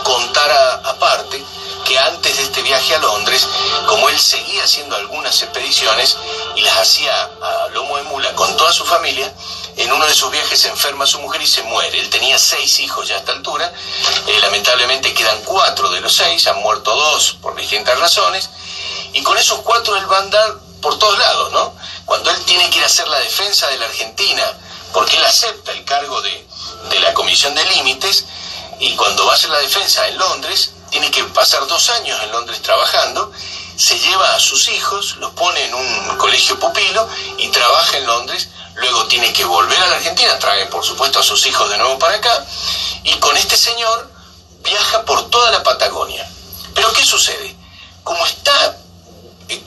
contar 0.04 0.82
aparte 0.86 1.44
que 1.86 1.98
antes 1.98 2.36
de 2.36 2.44
este 2.44 2.62
viaje 2.64 2.96
a 2.96 3.00
Londres, 3.00 3.48
como 3.88 4.10
él 4.10 4.20
seguía 4.20 4.64
haciendo 4.64 4.96
algunas 4.98 5.42
expediciones 5.42 6.18
y 6.56 6.62
las 6.62 6.78
hacía 6.78 7.14
a 7.42 7.70
lomo 7.70 7.96
de 7.98 8.04
mula 8.04 8.34
con 8.34 8.58
toda 8.58 8.74
su 8.74 8.84
familia, 8.84 9.32
en 9.78 9.92
uno 9.92 10.06
de 10.06 10.14
sus 10.14 10.32
viajes 10.32 10.60
se 10.60 10.70
enferma 10.70 11.06
su 11.06 11.20
mujer 11.20 11.42
y 11.42 11.48
se 11.48 11.64
muere. 11.64 12.00
Él 12.00 12.10
tenía 12.10 12.38
seis 12.38 12.80
hijos 12.80 13.08
ya 13.08 13.16
a 13.16 13.20
esta 13.20 13.32
altura, 13.32 13.72
eh, 14.28 14.40
lamentablemente 14.42 15.14
quedan 15.14 15.42
cuatro 15.44 15.90
de 15.90 16.02
los 16.02 16.14
seis, 16.14 16.46
han 16.48 16.60
muerto 16.62 16.94
dos 16.94 17.38
por 17.42 17.56
distintas 17.56 17.98
razones, 18.00 18.50
y 19.14 19.24
con 19.24 19.38
esos 19.38 19.60
cuatro 19.60 19.96
él 19.96 20.12
va 20.12 20.18
a 20.18 20.22
andar 20.22 20.56
por 20.82 21.00
todos 21.00 21.18
lados, 21.18 21.52
¿no? 21.52 21.74
Cuando 22.06 22.30
él 22.32 22.44
tiene 22.46 22.70
que 22.70 22.78
ir 22.78 22.84
a 22.84 22.88
hacer 22.88 23.08
la 23.08 23.20
defensa 23.20 23.68
de 23.68 23.78
la 23.78 23.86
Argentina, 23.86 24.44
porque 24.94 25.18
él 25.18 25.26
acepta 25.26 25.72
el 25.72 25.84
cargo 25.84 26.22
de, 26.22 26.46
la 27.02 27.14
Comisión 27.14 27.54
de 27.54 27.66
Límites 27.66 28.26
y 28.80 28.96
cuando 28.96 29.26
va 29.26 29.34
a 29.34 29.36
hacer 29.36 29.50
la 29.50 29.60
defensa 29.60 30.08
en 30.08 30.18
Londres, 30.18 30.72
tiene 30.96 31.12
que 31.12 31.26
pasar 31.26 31.68
dos 31.68 31.90
años 31.90 32.18
en 32.24 32.32
Londres 32.32 32.62
trabajando, 32.62 33.30
se 33.76 34.00
lleva 34.00 34.34
a 34.34 34.40
sus 34.40 34.70
hijos, 34.70 35.18
los 35.18 35.32
pone 35.32 35.62
en 35.66 35.74
un 35.74 36.18
colegio 36.18 36.58
pupilo 36.58 37.06
y 37.38 37.50
trabaja 37.50 37.98
en 37.98 38.08
Londres, 38.08 38.48
luego 38.76 39.06
tiene 39.08 39.34
que 39.34 39.44
volver 39.44 39.78
a 39.78 39.88
la 39.88 39.98
Argentina, 39.98 40.40
trae 40.40 40.68
por 40.68 40.86
supuesto 40.86 41.20
a 41.20 41.24
sus 41.24 41.46
hijos 41.48 41.70
de 41.70 41.78
nuevo 41.80 42.00
para 42.00 42.16
acá, 42.16 42.46
y 43.04 43.14
con 43.16 43.36
este 43.36 43.58
señor 43.58 44.10
viaja 44.64 45.04
por 45.04 45.30
toda 45.30 45.52
la 45.52 45.64
Patagonia. 45.64 46.26
Pero 46.74 46.94
¿qué 46.94 47.04
sucede? 47.04 47.54
Como 48.06 48.26
está, 48.26 48.78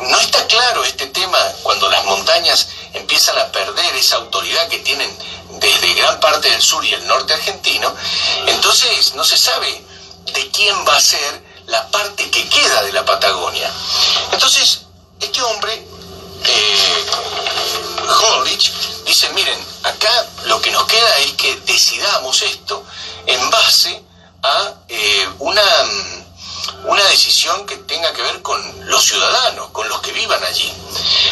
no 0.01 0.21
está 0.21 0.47
claro 0.47 0.83
este 0.83 1.09
tema 1.09 1.39
cuando 1.63 1.91
las 1.91 2.07
montañas 2.07 2.69
empiezan 2.95 3.37
a 3.39 3.53
perder 3.53 3.95
esa 3.97 4.17
autoridad 4.17 4.67
que 4.69 4.79
tienen 4.79 5.15
desde 5.61 5.93
gran 5.93 6.21
parte 6.21 6.49
del 6.49 6.63
sur 6.63 6.83
y 6.87 6.95
el 6.95 7.07
norte 7.07 7.35
argentino, 7.35 7.95
entonces 8.47 9.15
no 9.15 9.25
se 9.25 9.37
sabe 9.37 9.88
de 10.33 10.51
quién 10.51 10.77
va 10.87 10.97
a 10.97 11.01
ser 11.01 11.43
la 11.67 11.87
parte 11.89 12.31
que 12.31 12.49
queda 12.49 12.83
de 12.83 12.93
la 12.93 13.05
Patagonia. 13.05 13.71
Entonces, 14.33 14.83
este 15.21 15.43
hombre, 15.43 15.75
eh, 16.45 17.05
dice, 19.05 19.31
miren, 19.31 19.59
acá 19.83 20.27
lo 20.45 20.61
que 20.61 20.71
nos 20.71 20.85
queda 20.85 21.19
es 21.19 21.33
que 21.33 21.57
decidamos 21.67 22.43
esto 22.43 22.85
en 23.27 23.51
base 23.51 24.03
a 24.43 24.75
eh, 24.89 25.29
una, 25.41 25.63
una 26.85 27.05
decisión 27.05 27.67
que 27.67 27.77
tenga 27.77 28.13
que 28.13 28.23
ver 28.23 28.43
con 28.43 28.89
los 28.89 29.05
ciudadanos, 29.05 29.71
con 29.71 29.89
los 29.89 30.01
que 30.01 30.13
vivan 30.13 30.43
allí. 30.45 30.73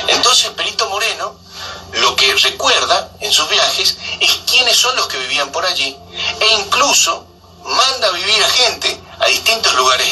Entonces, 0.09 0.51
Perito 0.51 0.89
Moreno 0.91 1.47
lo 1.93 2.17
que 2.17 2.35
recuerda 2.35 3.11
en 3.21 3.33
sus 3.33 3.49
viajes 3.49 3.97
es 4.21 4.31
quiénes 4.47 4.77
son 4.77 4.95
los 4.97 5.07
que 5.07 5.19
vivían 5.19 5.51
por 5.51 5.65
allí 5.65 5.97
e 6.41 6.47
incluso 6.61 7.27
manda 7.65 8.09
a 8.09 8.13
vivir 8.13 8.43
a 8.43 8.49
gente 8.49 9.01
a 9.19 9.29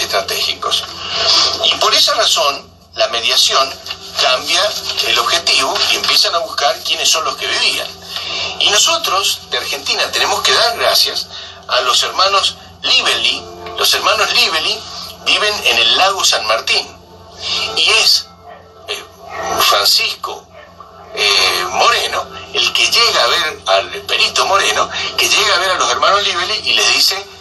estratégicos. 0.01 0.85
Y 1.65 1.75
por 1.77 1.95
esa 1.95 2.15
razón, 2.15 2.71
la 2.95 3.09
mediación 3.09 3.69
cambia 4.21 4.63
el 5.09 5.19
objetivo 5.19 5.75
y 5.93 5.97
empiezan 5.97 6.35
a 6.35 6.39
buscar 6.39 6.79
quiénes 6.85 7.09
son 7.09 7.25
los 7.25 7.37
que 7.37 7.47
vivían. 7.47 7.89
Y 8.61 8.71
nosotros, 8.71 9.41
de 9.51 9.59
Argentina, 9.59 10.11
tenemos 10.13 10.43
que 10.43 10.53
dar 10.53 10.79
gracias 10.79 11.27
a 11.69 11.81
los 11.81 12.03
hermanos 12.03 12.57
Libeli. 12.83 13.43
Los 13.77 13.93
hermanos 13.95 14.33
Libeli 14.33 14.79
viven 15.25 15.55
en 15.65 15.79
el 15.79 15.97
lago 15.97 16.25
San 16.25 16.47
Martín. 16.47 16.87
Y 17.77 17.91
es 17.91 18.27
eh, 18.89 19.05
Francisco 19.61 20.47
eh, 21.15 21.67
Moreno, 21.71 22.27
el 22.53 22.73
que 22.73 22.91
llega 22.91 23.25
a 23.25 23.27
ver 23.27 23.63
al 23.67 23.91
perito 24.03 24.47
Moreno, 24.47 24.89
que 25.17 25.29
llega 25.29 25.55
a 25.55 25.59
ver 25.59 25.71
a 25.73 25.75
los 25.75 25.91
hermanos 25.91 26.23
Libeli 26.23 26.61
y 26.65 26.75
les 26.75 26.95
dice 26.95 27.34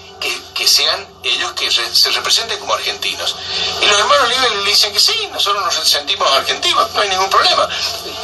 que, 0.53 0.67
sean 0.67 1.07
ellos 1.23 1.51
que 1.53 1.69
se 1.69 2.11
representen 2.11 2.59
como 2.59 2.73
argentinos. 2.73 3.35
Y 3.81 3.85
los 3.85 3.99
hermanos 3.99 4.29
Libeli 4.29 4.63
le 4.63 4.69
dicen 4.69 4.93
que 4.93 4.99
sí, 4.99 5.29
nosotros 5.31 5.63
nos 5.63 5.75
sentimos 5.87 6.31
argentinos, 6.31 6.91
no 6.93 7.01
hay 7.01 7.09
ningún 7.09 7.29
problema. 7.29 7.67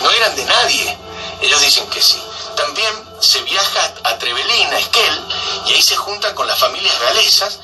No 0.02 0.12
eran 0.12 0.36
de 0.36 0.46
nadie. 0.46 0.98
Ellos 1.42 1.62
dicen 1.62 1.88
que 1.90 2.02
sí. 2.02 2.22
También 2.56 2.94
se 3.20 3.42
viaja 3.42 3.94
a 4.04 4.18
Trevelin, 4.18 4.74
a 4.74 4.80
Esquel, 4.80 5.26
y 5.68 5.74
ahí 5.74 5.82
se 5.82 5.96
juntan 5.96 6.34
con 6.36 6.48
las 6.48 6.58
familias 6.58 7.00
galesas 7.00 7.60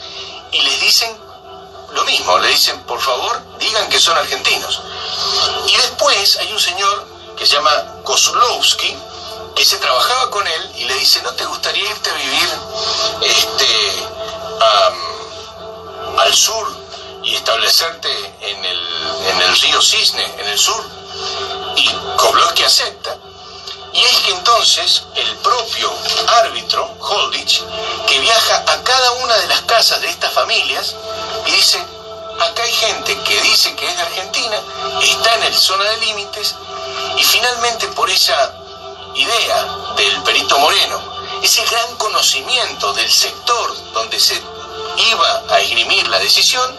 y 0.52 0.62
les 0.62 0.80
dicen 0.82 1.18
lo 1.92 2.04
mismo, 2.04 2.38
le 2.40 2.50
dicen, 2.50 2.82
por 2.84 3.00
favor, 3.00 3.42
digan 3.58 3.90
que 3.90 4.00
son 4.00 4.18
argentinos. 4.18 4.82
Y 5.68 5.76
después 5.78 6.38
hay 6.38 6.52
un 6.52 6.60
señor 6.60 7.08
que 7.38 7.46
se 7.46 7.54
llama 7.54 7.72
Kozlowski, 8.04 8.98
que 9.56 9.64
se 9.64 9.78
trabajaba 9.78 10.30
con 10.30 10.46
él 10.46 10.72
y 10.76 10.84
le 10.84 10.94
dice, 10.96 11.22
¿no 11.22 11.34
te 11.34 11.46
gustaría 11.46 11.90
irte 11.90 12.10
a 12.10 12.14
vivir 12.14 12.50
este, 13.22 14.08
al 16.18 16.34
sur 16.34 16.68
y 17.24 17.36
establecerte 17.36 18.10
en 18.42 18.66
el, 18.66 18.80
en 19.30 19.42
el 19.42 19.60
río 19.60 19.82
Cisne, 19.82 20.26
en 20.40 20.48
el 20.48 20.58
sur? 20.58 20.84
Y 21.76 21.90
Kozlowski 22.18 22.64
acepta. 22.64 23.18
Y 23.94 24.04
es 24.04 24.18
que 24.20 24.32
entonces 24.32 25.04
el 25.16 25.36
propio 25.38 25.90
árbitro, 26.28 26.98
Holdich, 27.00 27.64
que 28.08 28.20
viaja 28.20 28.64
a 28.68 28.84
cada 28.84 29.12
una 29.12 29.38
de 29.38 29.48
las 29.48 29.62
casas 29.62 30.02
de 30.02 30.10
estas 30.10 30.34
familias 30.34 30.96
y 31.46 31.52
dice, 31.52 31.80
acá 32.42 32.64
hay 32.64 32.74
gente 32.74 33.18
que 33.22 33.42
dice 33.42 33.74
que 33.76 33.88
es 33.88 33.96
de 33.96 34.02
Argentina, 34.04 34.58
está 35.02 35.36
en 35.36 35.44
el 35.44 35.56
zona 35.56 35.86
de 35.86 35.98
límites 35.98 36.56
y 37.18 37.24
finalmente 37.24 37.88
por 37.90 38.10
esa 38.10 38.54
idea 39.16 39.64
del 39.96 40.24
perito 40.24 40.60
Moreno, 40.60 41.15
ese 41.46 41.64
gran 41.66 41.96
conocimiento 41.98 42.92
del 42.94 43.12
sector 43.12 43.94
donde 43.94 44.20
se 44.20 44.34
iba 44.34 45.44
a 45.48 45.60
esgrimir 45.60 46.08
la 46.08 46.18
decisión, 46.18 46.76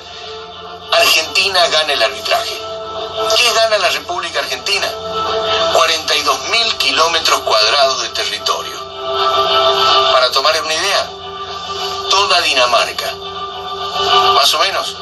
Argentina 0.90 1.68
gana 1.68 1.92
el 1.92 2.02
arbitraje. 2.02 2.61
¿Qué 3.37 3.52
gana 3.52 3.79
la 3.79 3.90
República 3.90 4.40
Argentina? 4.40 4.92
42 5.72 6.48
mil 6.48 6.76
kilómetros 6.79 7.42
cuadrados 7.42 8.02
de 8.02 8.09
territorio. 8.09 8.76
Para 10.12 10.33
tomar 10.33 10.61
una 10.61 10.74
idea, 10.74 11.11
toda 12.11 12.40
Dinamarca, 12.40 13.12
más 14.35 14.52
o 14.52 14.59
menos 14.59 14.96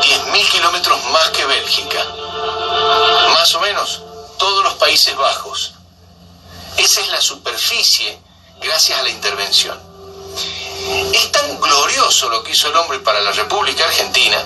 10 0.00 0.26
mil 0.26 0.48
kilómetros 0.48 1.04
más 1.06 1.28
que 1.30 1.44
Bélgica, 1.44 2.06
más 3.34 3.52
o 3.52 3.60
menos 3.60 4.00
todos 4.38 4.62
los 4.62 4.74
Países 4.74 5.16
Bajos. 5.16 5.72
Esa 6.76 7.00
es 7.00 7.08
la 7.08 7.20
superficie 7.20 8.29
gracias 8.60 8.98
a 8.98 9.02
la 9.02 9.10
intervención. 9.10 9.78
Es 11.12 11.32
tan 11.32 11.60
glorioso 11.60 12.28
lo 12.28 12.42
que 12.42 12.52
hizo 12.52 12.68
el 12.68 12.76
hombre 12.76 12.98
para 13.00 13.20
la 13.20 13.32
República 13.32 13.84
Argentina 13.84 14.38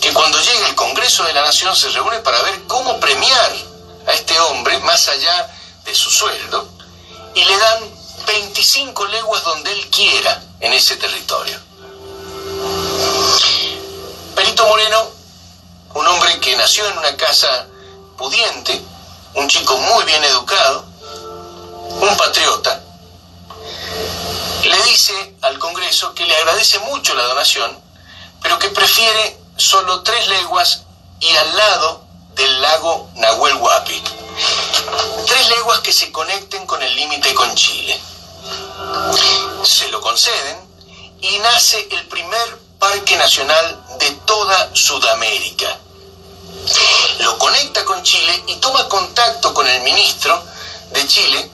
que 0.00 0.12
cuando 0.12 0.40
llega 0.40 0.68
el 0.68 0.74
Congreso 0.74 1.22
de 1.22 1.32
la 1.32 1.42
Nación 1.42 1.76
se 1.76 1.88
reúne 1.90 2.18
para 2.18 2.42
ver 2.42 2.62
cómo 2.66 2.98
premiar 2.98 3.52
a 4.08 4.12
este 4.12 4.38
hombre 4.40 4.78
más 4.80 5.08
allá 5.08 5.48
de 5.84 5.94
su 5.94 6.10
sueldo 6.10 6.68
y 7.34 7.44
le 7.44 7.56
dan 7.56 8.02
25 8.26 9.06
leguas 9.06 9.44
donde 9.44 9.72
él 9.72 9.90
quiera 9.90 10.42
en 10.60 10.72
ese 10.72 10.96
territorio. 10.96 11.56
Perito 14.34 14.66
Moreno, 14.66 15.08
un 15.94 16.06
hombre 16.06 16.40
que 16.40 16.56
nació 16.56 16.86
en 16.88 16.98
una 16.98 17.16
casa 17.16 17.66
pudiente, 18.18 18.82
un 19.34 19.48
chico 19.48 19.76
muy 19.76 20.04
bien 20.04 20.22
educado, 20.24 20.84
un 22.00 22.16
patriota, 22.16 22.81
le 24.68 24.82
dice 24.84 25.34
al 25.42 25.58
Congreso 25.58 26.14
que 26.14 26.26
le 26.26 26.36
agradece 26.36 26.78
mucho 26.80 27.14
la 27.14 27.24
donación, 27.24 27.78
pero 28.42 28.58
que 28.58 28.68
prefiere 28.70 29.38
solo 29.56 30.02
tres 30.02 30.26
leguas 30.28 30.82
y 31.20 31.36
al 31.36 31.56
lado 31.56 32.04
del 32.34 32.62
lago 32.62 33.10
Nahuel 33.16 33.56
Huapi. 33.56 34.02
Tres 35.26 35.48
leguas 35.48 35.80
que 35.80 35.92
se 35.92 36.10
conecten 36.10 36.66
con 36.66 36.82
el 36.82 36.94
límite 36.96 37.34
con 37.34 37.54
Chile. 37.54 38.00
Se 39.64 39.88
lo 39.88 40.00
conceden 40.00 40.58
y 41.20 41.38
nace 41.38 41.88
el 41.90 42.06
primer 42.08 42.58
parque 42.78 43.16
nacional 43.16 43.84
de 43.98 44.10
toda 44.26 44.74
Sudamérica. 44.74 45.78
Lo 47.20 47.38
conecta 47.38 47.84
con 47.84 48.02
Chile 48.02 48.42
y 48.48 48.56
toma 48.56 48.88
contacto 48.88 49.54
con 49.54 49.68
el 49.68 49.82
ministro 49.82 50.42
de 50.90 51.06
Chile, 51.06 51.50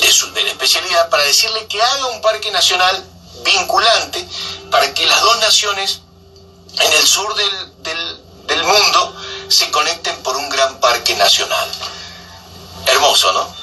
de, 0.00 0.12
su, 0.12 0.32
de 0.32 0.42
la 0.42 0.50
especialidad, 0.50 1.08
para 1.10 1.24
decirle 1.24 1.66
que 1.66 1.82
haga 1.82 2.06
un 2.06 2.20
parque 2.20 2.50
nacional 2.50 3.04
vinculante 3.44 4.26
para 4.70 4.92
que 4.92 5.06
las 5.06 5.20
dos 5.20 5.38
naciones 5.38 6.00
en 6.78 6.92
el 6.92 7.06
sur 7.06 7.34
del, 7.34 8.64
mundo 8.64 9.16
se 9.48 9.70
conecten 9.70 10.16
por 10.22 10.36
un 10.36 10.48
gran 10.48 10.80
parque 10.80 11.14
nacional. 11.14 11.68
Hermoso, 12.86 13.32
¿no? 13.32 13.54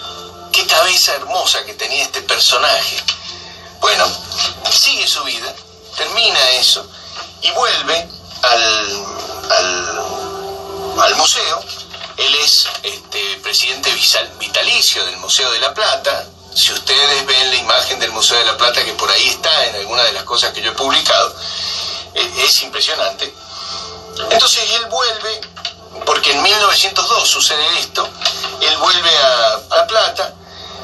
Qué 0.51 0.65
cabeza 0.65 1.13
hermosa 1.15 1.65
que 1.65 1.73
tenía 1.73 2.03
este 2.03 2.21
personaje. 2.21 3.03
Bueno, 3.81 4.05
sigue 4.71 5.05
su 5.07 5.23
vida, 5.23 5.53
termina 5.97 6.39
eso 6.51 6.87
y 7.41 7.51
vuelve 7.51 8.07
al, 8.43 9.05
al, 11.01 11.15
museo. 11.15 11.61
Él 12.17 12.35
es 12.35 12.67
este, 12.83 13.39
presidente 13.41 13.91
vitalicio 14.39 15.03
del 15.05 15.17
Museo 15.17 15.51
de 15.51 15.59
la 15.59 15.73
Plata. 15.73 16.25
Si 16.53 16.71
ustedes 16.71 17.25
ven 17.25 17.49
la 17.49 17.55
imagen 17.55 17.99
del 17.99 18.11
Museo 18.11 18.37
de 18.37 18.45
la 18.45 18.57
Plata, 18.57 18.83
que 18.83 18.93
por 18.93 19.09
ahí 19.09 19.27
está 19.27 19.65
en 19.67 19.75
alguna 19.77 20.03
de 20.03 20.13
las 20.13 20.23
cosas 20.23 20.53
que 20.53 20.61
yo 20.61 20.71
he 20.71 20.75
publicado, 20.75 21.35
es 22.13 22.61
impresionante. 22.61 23.33
Entonces 24.29 24.63
él 24.75 24.85
vuelve, 24.85 25.41
porque 26.05 26.31
en 26.31 26.43
1902 26.43 27.27
sucede 27.27 27.79
esto, 27.79 28.07
él 28.61 28.77
vuelve 28.77 29.17
a, 29.17 29.59
La 29.69 29.87
Plata, 29.87 30.33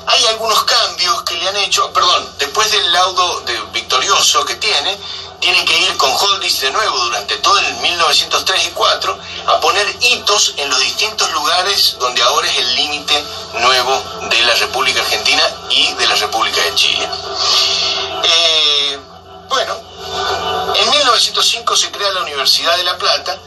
hay 0.08 0.26
algunos 0.28 0.64
cambios 0.64 1.22
que 1.24 1.36
le 1.36 1.48
han 1.48 1.56
hecho, 1.58 1.92
perdón, 1.94 2.36
después 2.40 2.72
del 2.72 2.92
laudo 2.92 3.42
de 3.42 3.60
victorioso 3.74 4.44
que 4.46 4.56
tiene, 4.56 4.98
tiene 5.40 5.64
que 5.66 5.78
ir 5.78 5.98
con 5.98 6.12
Holdis 6.12 6.62
de 6.62 6.72
nuevo 6.72 6.98
durante 7.06 7.38
todo 7.38 7.58
el 7.60 7.74
1903 7.78 8.68
y 8.68 8.70
4 8.72 9.20
a 9.48 9.60
poner 9.60 9.88
hitos 10.02 10.54
en 10.58 10.70
los 10.70 10.80
distintos 10.80 11.32
lugares 11.32 11.96
donde 12.00 12.22
ahora 12.22 12.48
es 12.48 12.58
el 12.58 12.76
límite 12.76 13.24
nuevo 13.54 14.04
de 14.30 14.42
la 14.42 14.54
República 14.56 15.02
Argentina 15.02 15.44
y 15.70 15.94
de 15.94 16.08
la 16.08 16.16
República 16.16 16.62
de 16.62 16.76
Chile. 16.76 17.10
Eh, 18.24 19.00
bueno, 19.48 19.76
en 20.76 20.90
1905 20.90 21.76
se 21.76 21.92
crea 21.92 22.12
la 22.12 22.22
Universidad 22.22 22.76
de 22.78 22.84
La 22.84 22.98
Plata 22.98 23.38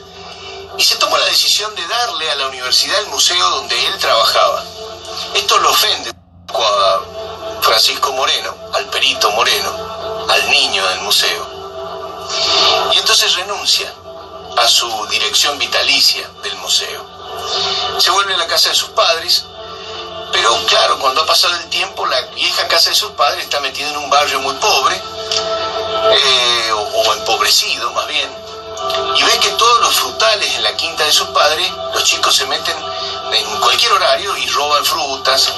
y 0.79 0.83
se 0.85 0.97
toma 0.97 1.19
la 1.19 1.27
decisión 1.27 1.75
de 1.75 1.87
darle 1.87 2.31
a 2.31 2.37
la 2.37 2.49
universidad 2.49 2.99
el 3.01 3.09
museo 3.09 3.51
donde 3.51 3.87
él 3.87 3.99
trabajaba. 3.99 4.65
Esto 5.35 5.59
lo 5.59 5.71
ofende 5.71 6.11
a 6.11 7.01
Francisco 7.61 8.13
Moreno, 8.13 8.55
al 8.75 8.87
perito 8.87 9.31
Moreno, 9.33 10.27
al 10.29 10.51
niño 10.51 10.87
del 10.89 11.01
museo. 11.01 11.52
Y 12.93 12.99
entonces 12.99 13.35
renuncia 13.37 13.93
a 14.57 14.69
su 14.69 15.07
dirección 15.07 15.59
vitalicia 15.59 16.29
del 16.43 16.57
museo. 16.57 17.05
Se 17.99 18.11
vuelve 18.11 18.35
a 18.35 18.39
la 18.39 18.47
casa 18.47 18.69
de 18.69 18.75
sus 18.75 18.91
padres, 18.91 19.45
pero 20.33 20.55
claro, 20.67 20.99
cuando 20.99 21.23
ha 21.23 21.27
pasado 21.27 21.55
el 21.57 21.69
tiempo, 21.69 22.07
la 22.07 22.21
vieja 22.35 22.67
casa 22.69 22.91
de 22.91 22.97
sus 22.97 23.11
padres 23.13 23.45
está 23.45 23.61
metida 23.61 23.89
en 23.89 23.97
un 23.97 24.11
barrio 24.11 24.41
muy 24.41 24.55
pobre, 24.55 24.97
eh, 24.97 26.73
o, 26.73 27.13
empobrecido 27.15 27.91
más 27.93 28.07
bien, 28.07 28.31
y 29.17 29.23
ve 29.23 29.39
que 29.41 29.51
todos 29.51 29.81
los 29.81 29.95
frutales 29.95 30.55
en 30.55 30.63
la 30.63 30.77
quinta 30.77 31.05
de 31.05 31.13
sus 31.13 31.29
padres, 31.29 31.71
los 31.95 32.05
chicos 32.05 32.35
se 32.35 32.47
meten 32.47 32.77
en 33.33 33.61
cualquier 33.61 33.93
horario 33.93 34.37
y 34.37 34.47
roban 34.49 34.85
frutas. 34.85 35.53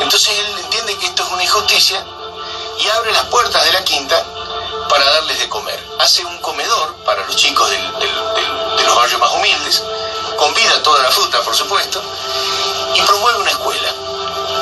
Entonces 0.00 0.38
él 0.38 0.58
entiende 0.64 0.96
que 0.96 1.06
esto 1.06 1.22
es 1.24 1.30
una 1.30 1.42
injusticia 1.42 2.04
y 2.78 2.88
abre 2.88 3.12
las 3.12 3.26
puertas 3.26 3.64
de 3.64 3.72
la 3.72 3.84
quinta 3.84 4.24
para 4.90 5.08
darles 5.08 5.38
de 5.38 5.48
comer. 5.48 5.80
Hace 6.00 6.24
un 6.24 6.36
comedor 6.38 6.96
para 7.04 7.24
los 7.24 7.36
chicos 7.36 7.70
de 7.70 8.84
los 8.84 8.96
barrios 8.96 9.20
más 9.20 9.32
humildes, 9.32 9.82
convida 10.36 10.82
toda 10.82 11.02
la 11.04 11.10
fruta, 11.10 11.40
por 11.42 11.54
supuesto, 11.54 12.02
y 12.94 13.00
promueve 13.02 13.38
una 13.38 13.50
escuela. 13.50 13.94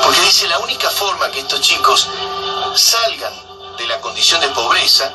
Porque 0.03 0.21
dice, 0.21 0.47
la 0.47 0.59
única 0.59 0.89
forma 0.91 1.31
que 1.31 1.39
estos 1.39 1.61
chicos 1.61 2.07
salgan 2.75 3.33
de 3.77 3.87
la 3.87 3.99
condición 3.99 4.39
de 4.39 4.49
pobreza 4.49 5.11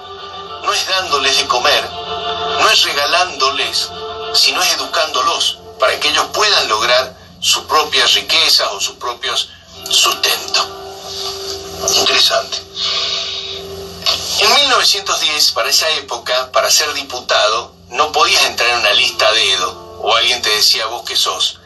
no 0.65 0.73
es 0.73 0.89
dándoles 0.89 1.37
de 1.39 1.47
comer, 1.47 1.89
no 2.61 2.69
es 2.69 2.83
regalándoles, 2.83 3.91
sino 4.35 4.61
es 4.63 4.73
educándolos 4.73 5.59
para 5.79 5.99
que 6.01 6.09
ellos 6.09 6.27
puedan 6.33 6.69
lograr 6.69 7.15
sus 7.41 7.65
propias 7.65 8.15
riquezas 8.15 8.69
o 8.73 8.81
sus 8.81 8.97
propios 8.97 9.49
sustentos. 9.89 10.67
Interesante. 11.99 12.63
En 14.41 14.53
1910, 14.53 15.53
para 15.53 15.71
esa 15.71 15.89
época, 15.91 16.51
para 16.51 16.69
ser 16.69 16.93
diputado, 16.93 17.73
no 17.91 18.11
podías 18.11 18.45
entrar 18.47 18.69
en 18.71 18.81
una 18.81 18.93
lista 18.95 19.31
de 19.31 19.41
dedo 19.41 19.99
o 20.03 20.15
alguien 20.17 20.43
te 20.43 20.51
decía 20.51 20.87
vos 20.87 21.05
que 21.05 21.15
sos. 21.15 21.61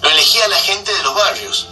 Lo 0.00 0.08
elegía 0.08 0.48
la 0.48 0.58
gente 0.58 0.92
de 0.94 1.02
los 1.02 1.14
barrios, 1.14 1.66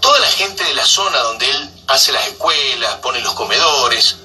toda 0.00 0.18
la 0.18 0.28
gente 0.28 0.62
de 0.64 0.74
la 0.74 0.84
zona 0.84 1.18
donde 1.20 1.48
él 1.48 1.70
hace 1.88 2.12
las 2.12 2.26
escuelas, 2.26 2.96
pone 2.96 3.20
los 3.20 3.32
comedores. 3.32 4.16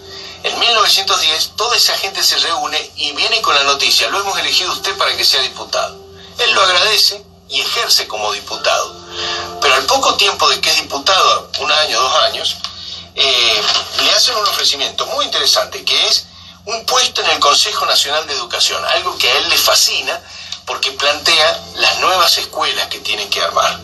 En 0.44 0.60
1910 0.60 1.52
toda 1.56 1.78
esa 1.78 1.98
gente 1.98 2.22
se 2.24 2.38
reúne 2.40 2.92
y 2.98 3.14
viene 3.14 3.42
con 3.42 3.56
la 3.56 3.64
noticia, 3.64 4.10
lo 4.10 4.20
hemos 4.20 4.38
elegido 4.38 4.74
usted 4.74 4.98
para 4.98 5.16
que 5.16 5.24
sea 5.24 5.42
diputado. 5.42 5.98
Él 6.40 6.52
lo 6.52 6.62
agradece 6.62 7.24
y 7.48 7.62
ejerce 7.62 8.06
como 8.08 8.34
diputado. 8.34 8.94
Pero 9.62 9.76
al 9.76 9.86
poco 9.86 10.16
tiempo 10.16 10.50
de 10.50 10.60
que 10.60 10.70
es 10.70 10.76
diputado, 10.82 11.50
un 11.60 11.72
año, 11.72 12.02
dos 12.02 12.16
años, 12.24 12.58
eh, 13.20 13.62
le 14.04 14.12
hacen 14.12 14.36
un 14.36 14.44
ofrecimiento 14.44 15.08
muy 15.08 15.26
interesante, 15.26 15.84
que 15.84 16.08
es 16.08 16.28
un 16.66 16.86
puesto 16.86 17.22
en 17.24 17.32
el 17.32 17.40
Consejo 17.40 17.86
Nacional 17.86 18.28
de 18.28 18.34
Educación, 18.34 18.84
algo 18.86 19.18
que 19.18 19.28
a 19.28 19.38
él 19.38 19.50
le 19.50 19.58
fascina 19.58 20.22
porque 20.68 20.92
plantea 20.92 21.64
las 21.78 22.00
nuevas 22.00 22.38
escuelas 22.38 22.88
que 22.90 23.00
tienen 23.00 23.30
que 23.30 23.42
armar. 23.42 23.80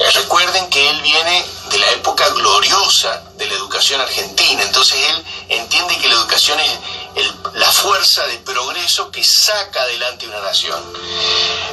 Eh, 0.00 0.10
recuerden 0.10 0.68
que 0.68 0.90
él 0.90 1.00
viene 1.00 1.46
de 1.70 1.78
la 1.78 1.90
época 1.92 2.28
gloriosa 2.30 3.22
de 3.36 3.46
la 3.46 3.54
educación 3.54 4.00
argentina, 4.00 4.62
entonces 4.64 4.98
él 4.98 5.24
entiende 5.48 5.96
que 5.98 6.08
la 6.08 6.14
educación 6.14 6.58
es 6.60 7.32
la 7.54 7.70
fuerza 7.70 8.26
de 8.26 8.38
progreso 8.38 9.10
que 9.10 9.24
saca 9.24 9.80
adelante 9.80 10.26
una 10.26 10.40
nación. 10.40 10.82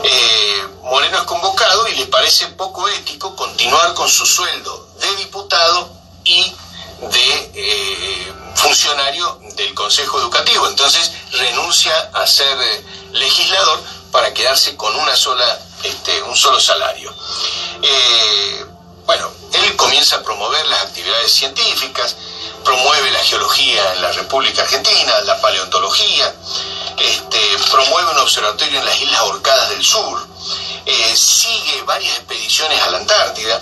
Eh, 0.03 0.67
Moreno 0.83 1.17
es 1.17 1.23
convocado 1.23 1.87
y 1.87 1.95
le 1.95 2.05
parece 2.05 2.47
poco 2.49 2.87
ético 2.87 3.35
continuar 3.35 3.93
con 3.95 4.07
su 4.07 4.25
sueldo 4.25 4.89
de 4.99 5.15
diputado 5.17 5.91
y 6.23 6.53
de 7.01 7.51
eh, 7.55 8.33
funcionario 8.55 9.39
del 9.55 9.73
Consejo 9.73 10.19
Educativo. 10.19 10.67
Entonces 10.67 11.11
renuncia 11.31 11.93
a 12.13 12.27
ser 12.27 12.57
legislador 13.13 13.81
para 14.11 14.33
quedarse 14.33 14.75
con 14.75 14.95
una 14.95 15.15
sola, 15.15 15.59
este, 15.83 16.21
un 16.23 16.35
solo 16.35 16.59
salario. 16.59 17.13
Eh, 17.81 18.65
bueno, 19.05 19.31
él 19.53 19.75
comienza 19.75 20.17
a 20.17 20.23
promover 20.23 20.65
las 20.67 20.83
actividades 20.83 21.31
científicas, 21.31 22.15
promueve 22.63 23.11
la 23.11 23.23
geología 23.23 23.93
en 23.95 24.01
la 24.01 24.11
República 24.11 24.61
Argentina, 24.61 25.21
la 25.21 25.41
paleontología, 25.41 26.33
este, 26.97 27.39
promueve 27.71 28.11
un 28.11 28.19
observatorio 28.19 28.79
en 28.79 28.85
las 28.85 29.01
Islas 29.01 29.21
Orcadas 29.21 29.69
del 29.69 29.83
Sur, 29.83 30.27
eh, 30.85 31.15
sigue 31.15 31.81
varias 31.83 32.17
expediciones 32.17 32.81
a 32.81 32.89
la 32.89 32.97
Antártida, 32.97 33.61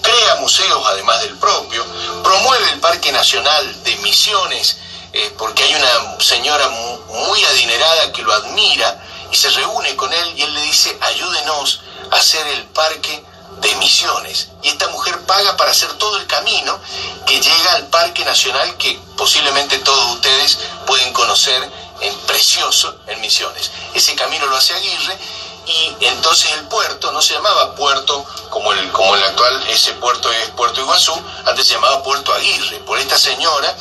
crea 0.00 0.36
museos 0.36 0.82
además 0.86 1.20
del 1.22 1.36
propio, 1.38 1.84
promueve 2.22 2.70
el 2.70 2.80
Parque 2.80 3.12
Nacional 3.12 3.84
de 3.84 3.96
Misiones, 3.96 4.78
eh, 5.12 5.34
porque 5.36 5.62
hay 5.62 5.74
una 5.74 6.20
señora 6.20 6.68
muy 6.68 7.44
adinerada 7.44 8.12
que 8.12 8.22
lo 8.22 8.32
admira, 8.32 9.02
y 9.32 9.36
se 9.36 9.50
reúne 9.50 9.96
con 9.96 10.12
él 10.12 10.34
y 10.36 10.42
él 10.42 10.54
le 10.54 10.62
dice, 10.62 10.96
ayúdenos 11.00 11.80
a 12.10 12.16
hacer 12.16 12.46
el 12.48 12.64
parque 12.64 13.24
de 13.62 13.74
misiones. 13.76 14.48
Y 14.62 14.68
esta 14.68 14.88
mujer 14.88 15.18
paga 15.20 15.56
para 15.56 15.70
hacer 15.70 15.90
todo 15.94 16.18
el 16.18 16.26
camino 16.26 16.78
que 17.26 17.40
llega 17.40 17.74
al 17.74 17.86
Parque 17.86 18.24
Nacional 18.24 18.76
que 18.76 19.00
posiblemente 19.16 19.78
todos 19.78 20.16
ustedes 20.16 20.58
pueden 20.86 21.12
conocer 21.14 21.70
en 22.02 22.14
Precioso, 22.20 22.94
en 23.06 23.20
Misiones. 23.20 23.70
Ese 23.94 24.14
camino 24.14 24.46
lo 24.46 24.56
hace 24.56 24.74
Aguirre 24.74 25.18
y 25.64 25.96
entonces 26.00 26.52
el 26.52 26.66
puerto 26.66 27.12
no 27.12 27.22
se 27.22 27.34
llamaba 27.34 27.74
puerto 27.74 28.24
como 28.50 28.72
el, 28.72 28.90
como 28.90 29.14
el 29.14 29.22
actual, 29.22 29.64
ese 29.68 29.92
puerto 29.94 30.30
es 30.30 30.50
Puerto 30.50 30.80
Iguazú, 30.80 31.14
antes 31.46 31.66
se 31.66 31.74
llamaba 31.74 32.02
Puerto 32.02 32.34
Aguirre, 32.34 32.78
por 32.80 32.98
esta 32.98 33.16
señora 33.16 33.74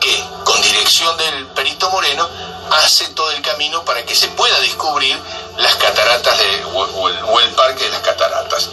que 0.00 0.24
con 0.44 0.60
dirección 0.60 1.16
del 1.16 1.46
Perito 1.48 1.88
Moreno 1.90 2.28
hace 2.70 3.08
todo 3.08 3.30
el 3.30 3.42
camino 3.42 3.84
para 3.84 4.04
que 4.04 4.14
se 4.14 4.28
pueda 4.28 4.58
descubrir 4.60 5.18
las 5.58 5.74
cataratas 5.76 6.38
de, 6.38 6.64
o, 6.74 7.38
el, 7.40 7.50
parque 7.54 7.84
de 7.84 7.90
las 7.90 8.00
cataratas. 8.00 8.68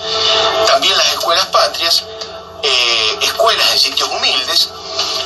También 0.68 0.98
las 0.98 1.14
escuelas 1.14 1.46
patrias, 1.48 2.04
eh, 2.64 3.18
escuelas 3.22 3.72
en 3.72 3.80
sitios 3.80 4.10
humildes, 4.10 4.70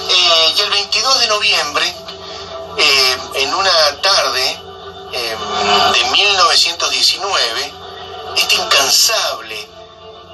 eh, 0.09 0.53
y 0.57 0.61
el 0.61 0.69
22 0.69 1.19
de 1.19 1.27
noviembre, 1.27 1.95
eh, 2.77 3.17
en 3.35 3.53
una 3.53 4.01
tarde 4.01 4.61
de 5.11 6.03
1919, 6.11 7.73
este 8.37 8.55
incansable 8.55 9.69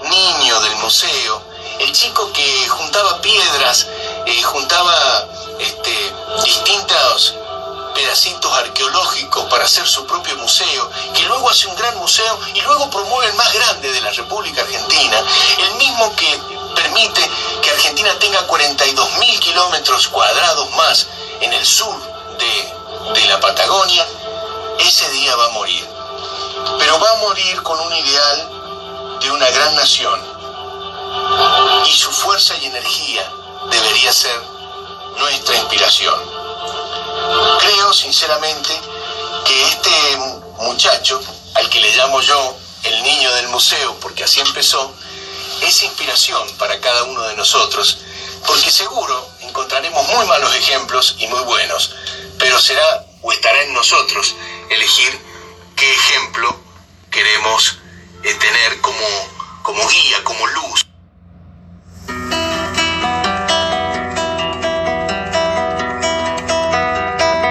niño 0.09 0.59
del 0.61 0.75
museo, 0.75 1.41
el 1.79 1.91
chico 1.91 2.31
que 2.31 2.67
juntaba 2.67 3.19
piedras, 3.21 3.87
juntaba 4.43 5.27
este, 5.59 6.13
distintos 6.43 7.35
pedacitos 7.93 8.51
arqueológicos 8.53 9.45
para 9.45 9.65
hacer 9.65 9.87
su 9.87 10.05
propio 10.05 10.35
museo, 10.37 10.89
que 11.13 11.23
luego 11.23 11.49
hace 11.49 11.67
un 11.67 11.75
gran 11.75 11.97
museo 11.97 12.39
y 12.53 12.61
luego 12.61 12.89
promueve 12.89 13.27
el 13.27 13.33
más 13.33 13.51
grande 13.53 13.91
de 13.91 14.01
la 14.01 14.11
República 14.11 14.61
Argentina, 14.61 15.23
el 15.57 15.75
mismo 15.75 16.15
que 16.15 16.39
permite 16.75 17.29
que 17.61 17.71
Argentina 17.71 18.17
tenga 18.19 18.45
42 18.45 19.17
mil 19.17 19.39
kilómetros 19.39 20.07
cuadrados 20.09 20.69
más 20.71 21.07
en 21.41 21.53
el 21.53 21.65
sur 21.65 22.16
de, 22.37 23.19
de 23.19 23.27
la 23.27 23.39
Patagonia, 23.39 24.05
ese 24.79 25.09
día 25.11 25.35
va 25.35 25.45
a 25.45 25.49
morir. 25.49 25.87
Pero 26.79 26.99
va 26.99 27.11
a 27.11 27.15
morir 27.17 27.61
con 27.63 27.79
un 27.79 27.93
ideal 27.93 29.19
de 29.21 29.31
una 29.31 29.49
gran 29.49 29.75
nación. 29.75 30.19
Y 31.85 31.91
su 31.91 32.11
fuerza 32.11 32.55
y 32.57 32.65
energía 32.65 33.31
debería 33.69 34.11
ser 34.11 34.39
nuestra 35.17 35.55
inspiración. 35.55 36.19
Creo 37.59 37.93
sinceramente 37.93 38.79
que 39.45 39.63
este 39.63 40.17
muchacho, 40.59 41.19
al 41.55 41.69
que 41.69 41.79
le 41.79 41.95
llamo 41.95 42.21
yo 42.21 42.55
el 42.83 43.03
niño 43.03 43.33
del 43.35 43.47
museo, 43.49 43.95
porque 43.99 44.23
así 44.23 44.39
empezó, 44.39 44.93
es 45.61 45.83
inspiración 45.83 46.47
para 46.57 46.79
cada 46.79 47.03
uno 47.03 47.21
de 47.23 47.35
nosotros, 47.35 47.97
porque 48.45 48.69
seguro 48.69 49.27
encontraremos 49.41 50.07
muy 50.09 50.25
malos 50.25 50.53
ejemplos 50.55 51.15
y 51.19 51.27
muy 51.27 51.41
buenos, 51.41 51.91
pero 52.47 52.61
será 52.61 53.05
o 53.23 53.31
estará 53.33 53.61
en 53.63 53.73
nosotros 53.73 54.33
elegir 54.69 55.19
qué 55.75 55.91
ejemplo 55.91 56.57
queremos 57.11 57.79
eh, 58.23 58.33
tener 58.35 58.79
como, 58.79 59.05
como 59.63 59.85
guía, 59.89 60.23
como 60.23 60.47
luz. 60.47 60.86